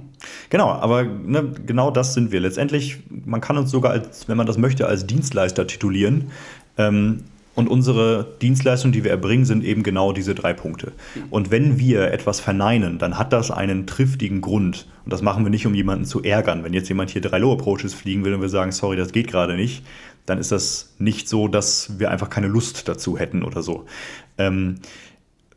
[0.50, 2.40] Genau, aber ne, genau das sind wir.
[2.40, 6.32] Letztendlich, man kann uns sogar, als, wenn man das möchte, als Dienstleister titulieren.
[6.78, 7.24] Ähm,
[7.56, 10.92] und unsere Dienstleistungen, die wir erbringen, sind eben genau diese drei Punkte.
[11.30, 14.88] Und wenn wir etwas verneinen, dann hat das einen triftigen Grund.
[15.06, 16.64] Und das machen wir nicht, um jemanden zu ärgern.
[16.64, 19.56] Wenn jetzt jemand hier drei Low-Approaches fliegen will und wir sagen, sorry, das geht gerade
[19.56, 19.84] nicht,
[20.26, 23.86] dann ist das nicht so, dass wir einfach keine Lust dazu hätten oder so.
[24.38, 24.78] Ähm,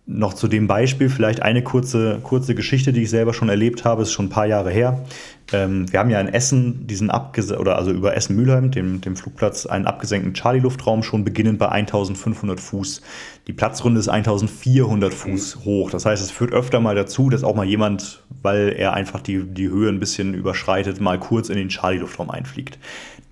[0.09, 4.02] noch zu dem Beispiel vielleicht eine kurze, kurze Geschichte, die ich selber schon erlebt habe,
[4.02, 5.04] ist schon ein paar Jahre her.
[5.52, 9.66] Ähm, wir haben ja in Essen diesen abges oder also über Essen-Mülheim, dem, dem Flugplatz,
[9.66, 13.02] einen abgesenkten Charlie-Luftraum schon beginnend bei 1500 Fuß.
[13.48, 15.64] Die Platzrunde ist 1400 Fuß mhm.
[15.64, 15.90] hoch.
[15.90, 19.42] Das heißt, es führt öfter mal dazu, dass auch mal jemand, weil er einfach die,
[19.42, 22.78] die Höhe ein bisschen überschreitet, mal kurz in den Charlie-Luftraum einfliegt.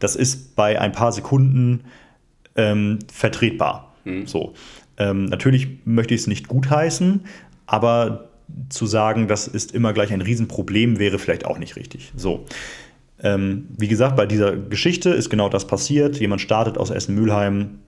[0.01, 1.85] Das ist bei ein paar Sekunden
[2.57, 3.95] ähm, vertretbar.
[4.05, 4.27] Mhm.
[4.27, 4.55] So.
[4.99, 7.21] Ähm, natürlich möchte ich es nicht gutheißen,
[7.67, 8.31] aber
[8.69, 12.13] zu sagen, das ist immer gleich ein Riesenproblem, wäre vielleicht auch nicht richtig.
[12.17, 12.45] So.
[13.23, 16.19] Ähm, wie gesagt, bei dieser Geschichte ist genau das passiert.
[16.21, 17.79] Jemand startet aus Essen-Mülheim,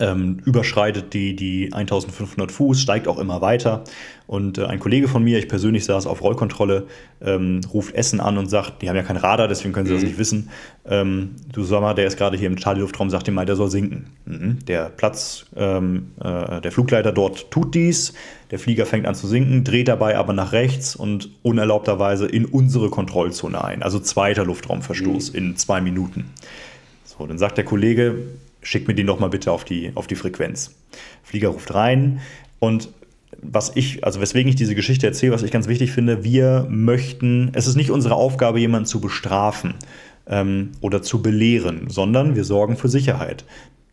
[0.00, 3.84] ähm, überschreitet die, die 1500 Fuß, steigt auch immer weiter.
[4.26, 6.86] Und äh, ein Kollege von mir, ich persönlich saß auf Rollkontrolle,
[7.20, 9.96] ähm, ruft Essen an und sagt, die haben ja kein Radar, deswegen können sie mhm.
[9.96, 10.50] das nicht wissen.
[10.86, 14.06] Ähm, du mal, der ist gerade hier im Charlie-Luftraum, sagt ihm mal, der soll sinken.
[14.24, 14.64] Mhm.
[14.66, 18.14] Der Platz, ähm, äh, der Flugleiter dort tut dies,
[18.50, 22.88] der Flieger fängt an zu sinken, dreht dabei aber nach rechts und unerlaubterweise in unsere
[22.88, 23.82] Kontrollzone ein.
[23.82, 25.38] Also zweiter Luftraumverstoß mhm.
[25.38, 26.30] in zwei Minuten.
[27.04, 28.16] So, dann sagt der Kollege,
[28.64, 30.74] schick mir den doch mal bitte auf die, auf die Frequenz.
[31.22, 32.20] Flieger ruft rein
[32.58, 32.88] und
[33.42, 37.50] was ich, also weswegen ich diese Geschichte erzähle, was ich ganz wichtig finde, wir möchten,
[37.52, 39.74] es ist nicht unsere Aufgabe, jemanden zu bestrafen
[40.26, 43.44] ähm, oder zu belehren, sondern wir sorgen für Sicherheit.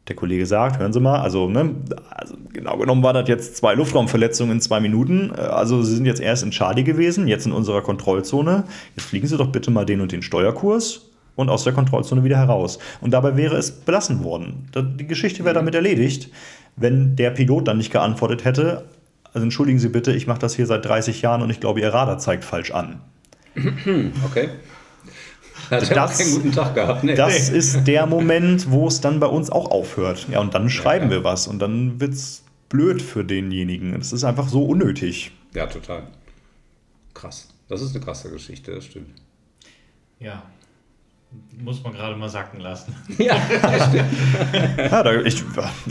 [0.08, 1.76] Der Kollege sagt, hören Sie mal, also, ne,
[2.10, 5.32] also genau genommen war das jetzt zwei Luftraumverletzungen in zwei Minuten.
[5.36, 8.64] Äh, also Sie sind jetzt erst in Charlie gewesen, jetzt in unserer Kontrollzone.
[8.96, 11.11] Jetzt fliegen Sie doch bitte mal den und den Steuerkurs
[11.42, 12.80] und aus der Kontrollzone wieder heraus.
[13.02, 14.70] Und dabei wäre es belassen worden.
[14.76, 16.30] Die Geschichte wäre damit erledigt,
[16.76, 18.86] wenn der Pilot dann nicht geantwortet hätte.
[19.34, 21.94] Also entschuldigen Sie bitte, ich mache das hier seit 30 Jahren und ich glaube, Ihr
[21.94, 23.02] Radar zeigt falsch an.
[24.26, 24.50] Okay.
[25.70, 27.04] Hat das, keinen guten Tag gehabt.
[27.04, 27.16] Nee.
[27.16, 30.28] Das ist der Moment, wo es dann bei uns auch aufhört.
[30.30, 31.18] Ja, und dann schreiben ja, ja.
[31.20, 33.94] wir was und dann wird es blöd für denjenigen.
[33.96, 35.32] Es ist einfach so unnötig.
[35.54, 36.04] Ja, total.
[37.14, 37.48] Krass.
[37.70, 39.22] Das ist eine krasse Geschichte, das stimmt.
[40.20, 40.44] Ja,
[41.64, 42.96] muss man gerade mal sacken lassen.
[43.18, 43.36] Ja,
[44.78, 45.44] ja da, ich,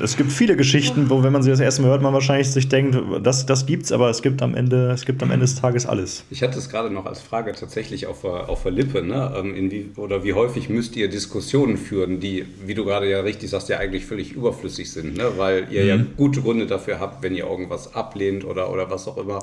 [0.03, 2.69] es gibt viele Geschichten, wo, wenn man sie das erste Mal hört, man wahrscheinlich sich
[2.69, 5.87] denkt, das, das gibt's, aber es gibt am Ende, es gibt am Ende des Tages
[5.87, 6.25] alles.
[6.31, 9.33] Ich hatte es gerade noch als Frage tatsächlich auf, auf der Lippe, ne?
[9.37, 13.51] Ähm, wie, oder wie häufig müsst ihr Diskussionen führen, die, wie du gerade ja richtig
[13.51, 15.33] sagst, ja eigentlich völlig überflüssig sind, ne?
[15.37, 15.89] weil ihr mhm.
[15.89, 19.41] ja gute Gründe dafür habt, wenn ihr irgendwas ablehnt oder, oder was auch immer.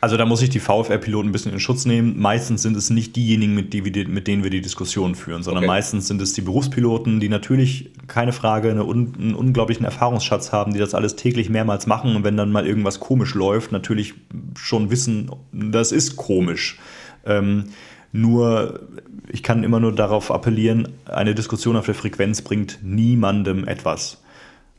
[0.00, 2.20] Also da muss ich die VfR-Piloten ein bisschen in Schutz nehmen.
[2.20, 5.72] Meistens sind es nicht diejenigen, mit, die, mit denen wir die Diskussion führen, sondern okay.
[5.72, 10.72] meistens sind es die Berufspiloten, die natürlich, keine Frage, eine un, einen unglaublichen Erfahrungsschatz haben,
[10.72, 14.14] die das alles täglich mehrmals machen und wenn dann mal irgendwas komisch läuft, natürlich
[14.56, 16.78] schon wissen, das ist komisch.
[17.26, 17.64] Ähm,
[18.12, 18.80] nur,
[19.28, 24.22] ich kann immer nur darauf appellieren, eine Diskussion auf der Frequenz bringt niemandem etwas.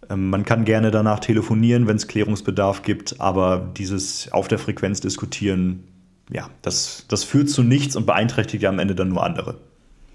[0.09, 5.01] Ähm, man kann gerne danach telefonieren, wenn es Klärungsbedarf gibt, aber dieses auf der Frequenz
[5.01, 5.83] diskutieren,
[6.31, 9.57] ja, das, das führt zu nichts und beeinträchtigt ja am Ende dann nur andere.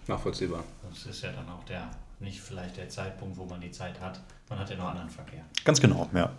[0.07, 0.65] Nachvollziehbar.
[0.89, 1.91] Das ist ja dann auch der,
[2.21, 4.21] nicht vielleicht der Zeitpunkt, wo man die Zeit hat.
[4.49, 5.43] Man hat ja noch anderen Verkehr.
[5.65, 6.31] Ganz genau, ja.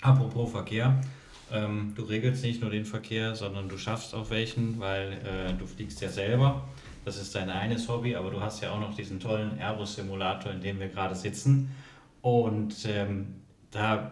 [0.00, 1.00] Apropos Verkehr,
[1.50, 5.66] ähm, du regelst nicht nur den Verkehr, sondern du schaffst auch welchen, weil äh, du
[5.66, 6.62] fliegst ja selber.
[7.04, 10.60] Das ist dein eines Hobby, aber du hast ja auch noch diesen tollen Airbus-Simulator, in
[10.60, 11.70] dem wir gerade sitzen.
[12.24, 13.34] Und ähm,
[13.70, 14.10] da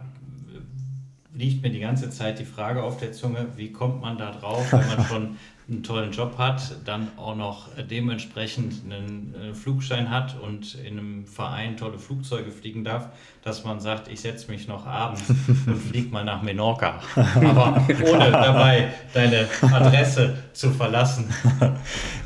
[1.32, 4.70] liegt mir die ganze Zeit die Frage auf der Zunge, wie kommt man da drauf,
[4.70, 5.36] wenn man schon
[5.72, 11.26] einen tollen Job hat, dann auch noch dementsprechend einen äh, Flugschein hat und in einem
[11.26, 13.08] Verein tolle Flugzeuge fliegen darf,
[13.42, 15.22] dass man sagt, ich setze mich noch abends
[15.66, 21.32] und fliege mal nach Menorca, aber ohne dabei deine Adresse zu verlassen.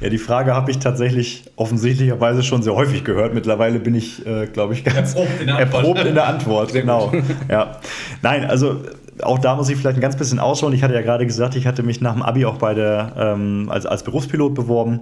[0.01, 3.33] Ja, die Frage habe ich tatsächlich offensichtlicherweise schon sehr häufig gehört.
[3.33, 5.75] Mittlerweile bin ich, äh, glaube ich, ganz erprobt in der Antwort.
[5.75, 7.13] Erprobt in der Antwort genau.
[7.49, 7.81] Ja.
[8.21, 8.83] Nein, also
[9.23, 10.73] auch da muss ich vielleicht ein ganz bisschen ausschauen.
[10.73, 13.69] Ich hatte ja gerade gesagt, ich hatte mich nach dem Abi auch bei der, ähm,
[13.71, 15.01] als, als Berufspilot beworben.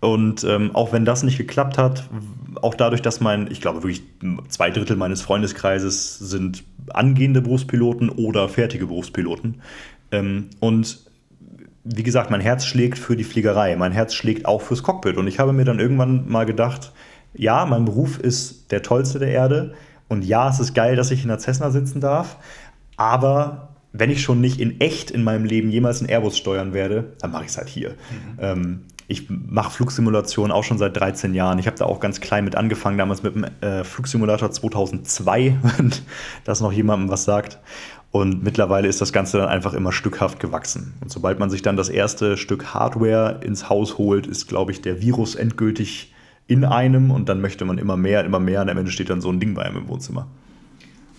[0.00, 2.08] Und ähm, auch wenn das nicht geklappt hat,
[2.60, 4.02] auch dadurch, dass mein, ich glaube wirklich
[4.48, 9.62] zwei Drittel meines Freundeskreises sind angehende Berufspiloten oder fertige Berufspiloten.
[10.12, 11.00] Ähm, und
[11.84, 15.16] wie gesagt, mein Herz schlägt für die Fliegerei, mein Herz schlägt auch fürs Cockpit.
[15.16, 16.92] Und ich habe mir dann irgendwann mal gedacht,
[17.34, 19.74] ja, mein Beruf ist der tollste der Erde.
[20.08, 22.36] Und ja, es ist geil, dass ich in der Cessna sitzen darf.
[22.96, 27.12] Aber wenn ich schon nicht in echt in meinem Leben jemals einen Airbus steuern werde,
[27.20, 27.90] dann mache ich es halt hier.
[27.90, 28.38] Mhm.
[28.38, 31.58] Ähm, ich mache Flugsimulationen auch schon seit 13 Jahren.
[31.58, 35.92] Ich habe da auch ganz klein mit angefangen, damals mit dem äh, Flugsimulator 2002, wenn
[36.44, 37.58] das noch jemandem was sagt.
[38.10, 40.94] Und mittlerweile ist das Ganze dann einfach immer stückhaft gewachsen.
[41.00, 44.80] Und sobald man sich dann das erste Stück Hardware ins Haus holt, ist, glaube ich,
[44.80, 46.12] der Virus endgültig
[46.48, 49.20] in einem und dann möchte man immer mehr, immer mehr und am Ende steht dann
[49.20, 50.28] so ein Ding bei einem im Wohnzimmer.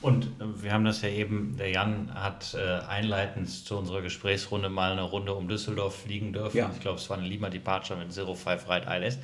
[0.08, 4.70] Und äh, wir haben das ja eben, der Jan hat äh, einleitend zu unserer Gesprächsrunde
[4.70, 6.58] mal eine Runde um Düsseldorf fliegen dürfen.
[6.58, 6.72] Ja.
[6.74, 9.20] Ich glaube, es war eine Lima Departure mit Zero Five Ride ILS.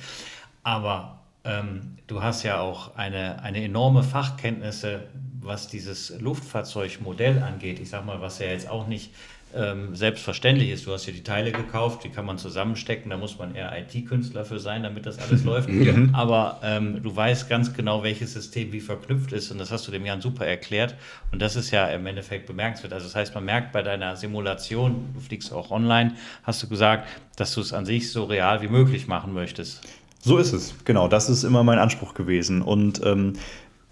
[0.62, 5.08] Aber ähm, du hast ja auch eine, eine enorme Fachkenntnisse,
[5.40, 7.80] was dieses Luftfahrzeugmodell angeht.
[7.80, 9.10] Ich sag mal, was ja jetzt auch nicht
[9.54, 10.86] ähm, selbstverständlich ist.
[10.86, 14.44] Du hast ja die Teile gekauft, die kann man zusammenstecken, da muss man eher IT-Künstler
[14.44, 15.68] für sein, damit das alles läuft.
[15.68, 15.94] Ja.
[16.12, 19.92] Aber ähm, du weißt ganz genau, welches System wie verknüpft ist und das hast du
[19.92, 20.94] dem Jan super erklärt.
[21.32, 22.92] Und das ist ja im Endeffekt bemerkenswert.
[22.92, 27.08] Also das heißt, man merkt bei deiner Simulation, du fliegst auch online, hast du gesagt,
[27.36, 29.82] dass du es an sich so real wie möglich machen möchtest.
[30.26, 31.06] So ist es, genau.
[31.06, 32.62] Das ist immer mein Anspruch gewesen.
[32.62, 33.34] Und ähm,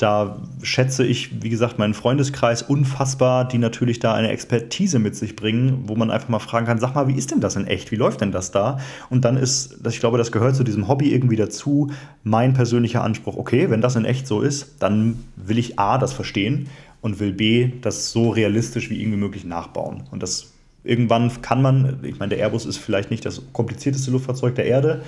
[0.02, 5.36] da schätze ich, wie gesagt, meinen Freundeskreis unfassbar, die natürlich da eine Expertise mit sich
[5.36, 7.92] bringen, wo man einfach mal fragen kann, sag mal, wie ist denn das in echt?
[7.92, 8.80] Wie läuft denn das da?
[9.10, 11.92] Und dann ist, ich glaube, das gehört zu diesem Hobby irgendwie dazu,
[12.24, 16.12] mein persönlicher Anspruch, okay, wenn das in echt so ist, dann will ich A, das
[16.12, 16.68] verstehen
[17.00, 20.02] und will B, das so realistisch wie irgendwie möglich nachbauen.
[20.10, 24.56] Und das irgendwann kann man, ich meine, der Airbus ist vielleicht nicht das komplizierteste Luftfahrzeug
[24.56, 25.02] der Erde,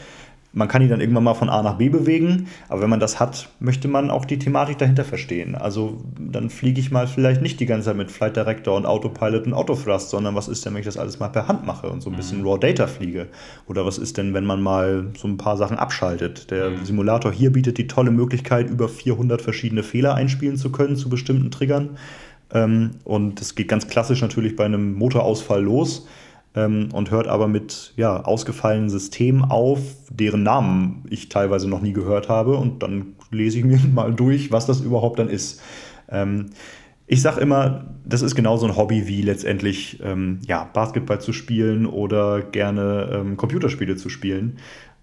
[0.55, 3.19] man kann ihn dann irgendwann mal von A nach B bewegen, aber wenn man das
[3.19, 5.55] hat, möchte man auch die Thematik dahinter verstehen.
[5.57, 9.47] Also dann fliege ich mal vielleicht nicht die ganze Zeit mit Flight Director und Autopilot
[9.47, 12.03] und Autothrust, sondern was ist denn, wenn ich das alles mal per Hand mache und
[12.03, 12.47] so ein bisschen mhm.
[12.47, 13.27] Raw Data fliege?
[13.67, 16.51] Oder was ist denn, wenn man mal so ein paar Sachen abschaltet?
[16.51, 16.85] Der mhm.
[16.85, 21.51] Simulator hier bietet die tolle Möglichkeit, über 400 verschiedene Fehler einspielen zu können zu bestimmten
[21.51, 21.99] Triggern.
[22.53, 26.07] Ähm, und das geht ganz klassisch natürlich bei einem Motorausfall los
[26.55, 29.81] ähm, und hört aber mit ja, ausgefallenen Systemen auf,
[30.11, 32.57] deren Namen ich teilweise noch nie gehört habe.
[32.57, 35.61] Und dann lese ich mir mal durch, was das überhaupt dann ist.
[36.09, 36.47] Ähm,
[37.07, 41.85] ich sage immer, das ist genauso ein Hobby wie letztendlich ähm, ja, Basketball zu spielen
[41.85, 44.57] oder gerne ähm, Computerspiele zu spielen.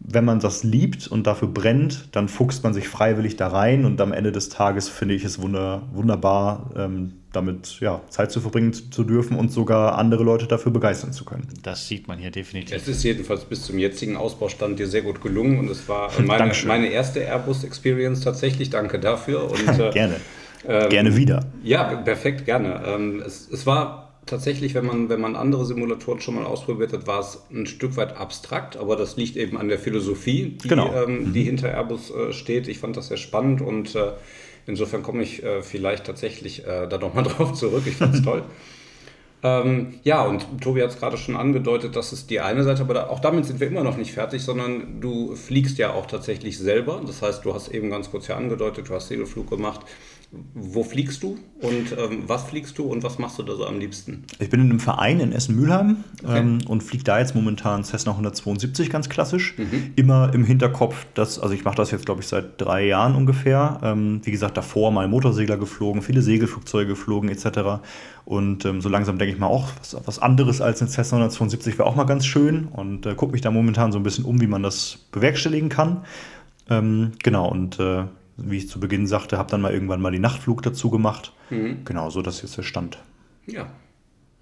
[0.03, 4.01] Wenn man das liebt und dafür brennt, dann fuchst man sich freiwillig da rein und
[4.01, 8.73] am Ende des Tages finde ich es wunder, wunderbar, ähm, damit ja, Zeit zu verbringen
[8.73, 11.47] zu dürfen und sogar andere Leute dafür begeistern zu können.
[11.63, 12.75] Das sieht man hier definitiv.
[12.75, 16.51] Es ist jedenfalls bis zum jetzigen Ausbaustand dir sehr gut gelungen und es war meine,
[16.65, 18.69] meine erste Airbus-Experience tatsächlich.
[18.69, 19.49] Danke dafür.
[19.51, 20.15] Und, äh, gerne.
[20.67, 21.45] Ähm, gerne wieder.
[21.63, 22.81] Ja, perfekt, gerne.
[22.85, 27.05] Ähm, es, es war tatsächlich, wenn man, wenn man andere Simulatoren schon mal ausprobiert hat,
[27.05, 30.91] war es ein Stück weit abstrakt, aber das liegt eben an der Philosophie, die, genau.
[30.93, 32.67] ähm, die hinter Airbus äh, steht.
[32.67, 34.13] Ich fand das sehr spannend und äh,
[34.65, 37.83] insofern komme ich äh, vielleicht tatsächlich äh, da nochmal drauf zurück.
[37.85, 38.43] Ich fand es toll.
[39.43, 42.93] Ähm, ja, und Tobi hat es gerade schon angedeutet, das ist die eine Seite, aber
[42.93, 46.57] da, auch damit sind wir immer noch nicht fertig, sondern du fliegst ja auch tatsächlich
[46.57, 47.01] selber.
[47.05, 49.81] Das heißt, du hast eben ganz kurz ja angedeutet, du hast Segelflug gemacht.
[50.53, 53.79] Wo fliegst du und ähm, was fliegst du und was machst du da so am
[53.79, 54.23] liebsten?
[54.39, 56.39] Ich bin in einem Verein in Essen-Mülheim okay.
[56.39, 59.57] ähm, und fliege da jetzt momentan Cessna 172 ganz klassisch.
[59.57, 59.91] Mhm.
[59.97, 63.81] Immer im Hinterkopf, dass, also ich mache das jetzt glaube ich seit drei Jahren ungefähr.
[63.83, 67.83] Ähm, wie gesagt, davor mal Motorsegler geflogen, viele Segelflugzeuge geflogen etc.
[68.23, 71.77] Und ähm, so langsam denke ich mal auch, was, was, anderes als ein Cessna 172
[71.77, 74.39] wäre auch mal ganz schön und äh, gucke mich da momentan so ein bisschen um,
[74.39, 76.05] wie man das bewerkstelligen kann.
[76.69, 78.05] Ähm, genau, und äh,
[78.43, 81.33] wie ich zu Beginn sagte, habe dann mal irgendwann mal die Nachtflug dazu gemacht.
[81.49, 81.85] Mhm.
[81.85, 82.99] Genau, so das ist jetzt der Stand.
[83.47, 83.71] Ja,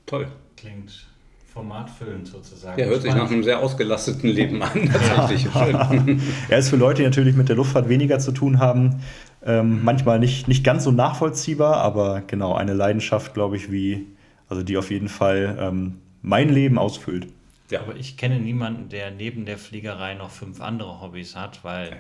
[0.06, 0.28] toll.
[0.58, 1.08] Klingt
[1.54, 2.80] formatfüllend sozusagen.
[2.80, 5.54] Ja, hört sich nach einem sehr ausgelasteten Leben an, tatsächlich.
[5.54, 6.06] ja.
[6.50, 9.02] ja, ist für Leute, die natürlich mit der Luftfahrt weniger zu tun haben,
[9.44, 14.06] ähm, manchmal nicht, nicht ganz so nachvollziehbar, aber genau, eine Leidenschaft, glaube ich, wie,
[14.48, 17.28] also die auf jeden Fall ähm, mein Leben ausfüllt.
[17.72, 21.98] Ja, aber ich kenne niemanden, der neben der Fliegerei noch fünf andere Hobbys hat, weil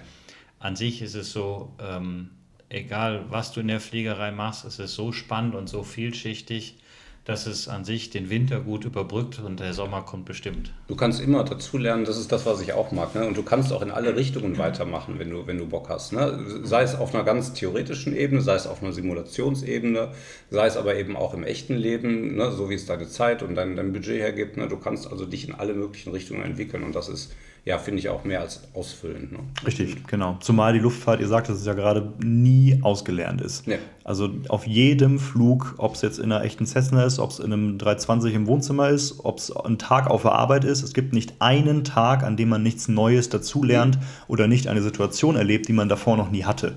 [0.59, 2.29] an sich ist es so, ähm,
[2.69, 6.77] egal was du in der Fliegerei machst, es ist so spannend und so vielschichtig,
[7.25, 10.71] dass es an sich den Winter gut überbrückt und der Sommer kommt bestimmt.
[10.87, 13.13] Du kannst immer dazulernen, das ist das, was ich auch mag.
[13.13, 13.27] Ne?
[13.27, 16.11] Und du kannst auch in alle Richtungen weitermachen, wenn du, wenn du Bock hast.
[16.11, 16.43] Ne?
[16.63, 20.11] Sei es auf einer ganz theoretischen Ebene, sei es auf einer Simulationsebene,
[20.49, 22.51] sei es aber eben auch im echten Leben, ne?
[22.51, 24.57] so wie es deine Zeit und dein, dein Budget hergibt.
[24.57, 24.67] Ne?
[24.67, 27.31] Du kannst also dich in alle möglichen Richtungen entwickeln und das ist
[27.65, 29.31] ja, finde ich auch mehr als ausfüllend.
[29.31, 29.39] Ne?
[29.65, 30.37] Richtig, genau.
[30.39, 33.67] Zumal die Luftfahrt, ihr sagt, dass es ja gerade nie ausgelernt ist.
[33.67, 33.79] Nee.
[34.03, 37.53] Also auf jedem Flug, ob es jetzt in einer echten Cessna ist, ob es in
[37.53, 41.13] einem 320 im Wohnzimmer ist, ob es ein Tag auf der Arbeit ist, es gibt
[41.13, 44.03] nicht einen Tag, an dem man nichts Neues dazulernt mhm.
[44.27, 46.75] oder nicht eine Situation erlebt, die man davor noch nie hatte.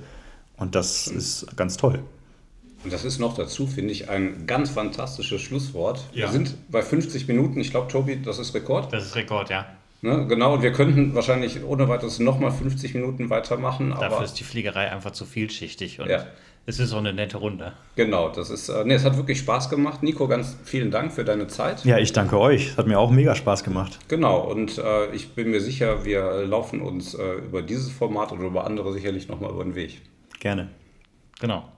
[0.57, 1.18] Und das mhm.
[1.18, 2.01] ist ganz toll.
[2.85, 6.05] Und das ist noch dazu, finde ich, ein ganz fantastisches Schlusswort.
[6.12, 6.26] Ja.
[6.26, 7.61] Wir sind bei 50 Minuten.
[7.61, 8.93] Ich glaube, Tobi, das ist Rekord.
[8.93, 9.66] Das ist Rekord, ja.
[10.05, 13.94] Ne, genau, und wir könnten wahrscheinlich ohne weiteres nochmal 50 Minuten weitermachen.
[13.98, 16.26] Dafür ist die Fliegerei einfach zu vielschichtig und ja.
[16.66, 17.74] es ist auch eine nette Runde.
[17.94, 20.03] Genau, das ist, äh, nee, es hat wirklich Spaß gemacht.
[20.03, 21.84] Nico, ganz vielen Dank für deine Zeit.
[21.84, 22.70] Ja, ich danke euch.
[22.70, 24.00] Es hat mir auch mega Spaß gemacht.
[24.09, 28.42] Genau, und äh, ich bin mir sicher, wir laufen uns äh, über dieses Format oder
[28.42, 30.03] über andere sicherlich nochmal über den Weg.
[30.40, 30.70] Gerne.
[31.40, 31.68] Genau.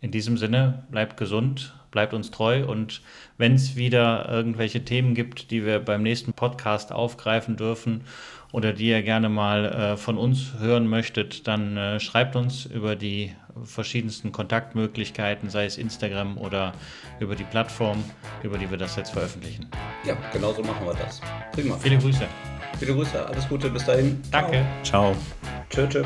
[0.00, 3.00] In diesem Sinne, bleibt gesund, bleibt uns treu und
[3.38, 8.02] wenn es wieder irgendwelche Themen gibt, die wir beim nächsten Podcast aufgreifen dürfen
[8.52, 12.96] oder die ihr gerne mal äh, von uns hören möchtet, dann äh, schreibt uns über
[12.96, 13.32] die
[13.64, 16.74] verschiedensten Kontaktmöglichkeiten, sei es Instagram oder
[17.18, 18.04] über die Plattform,
[18.42, 19.66] über die wir das jetzt veröffentlichen.
[20.04, 21.22] Ja, genau so machen wir das.
[21.52, 21.78] Prima.
[21.78, 22.26] Viele Grüße.
[22.78, 24.20] Viele Grüße, alles Gute, bis dahin.
[24.30, 24.66] Danke.
[24.82, 25.16] Ciao.
[25.70, 26.04] Tschö, tschö.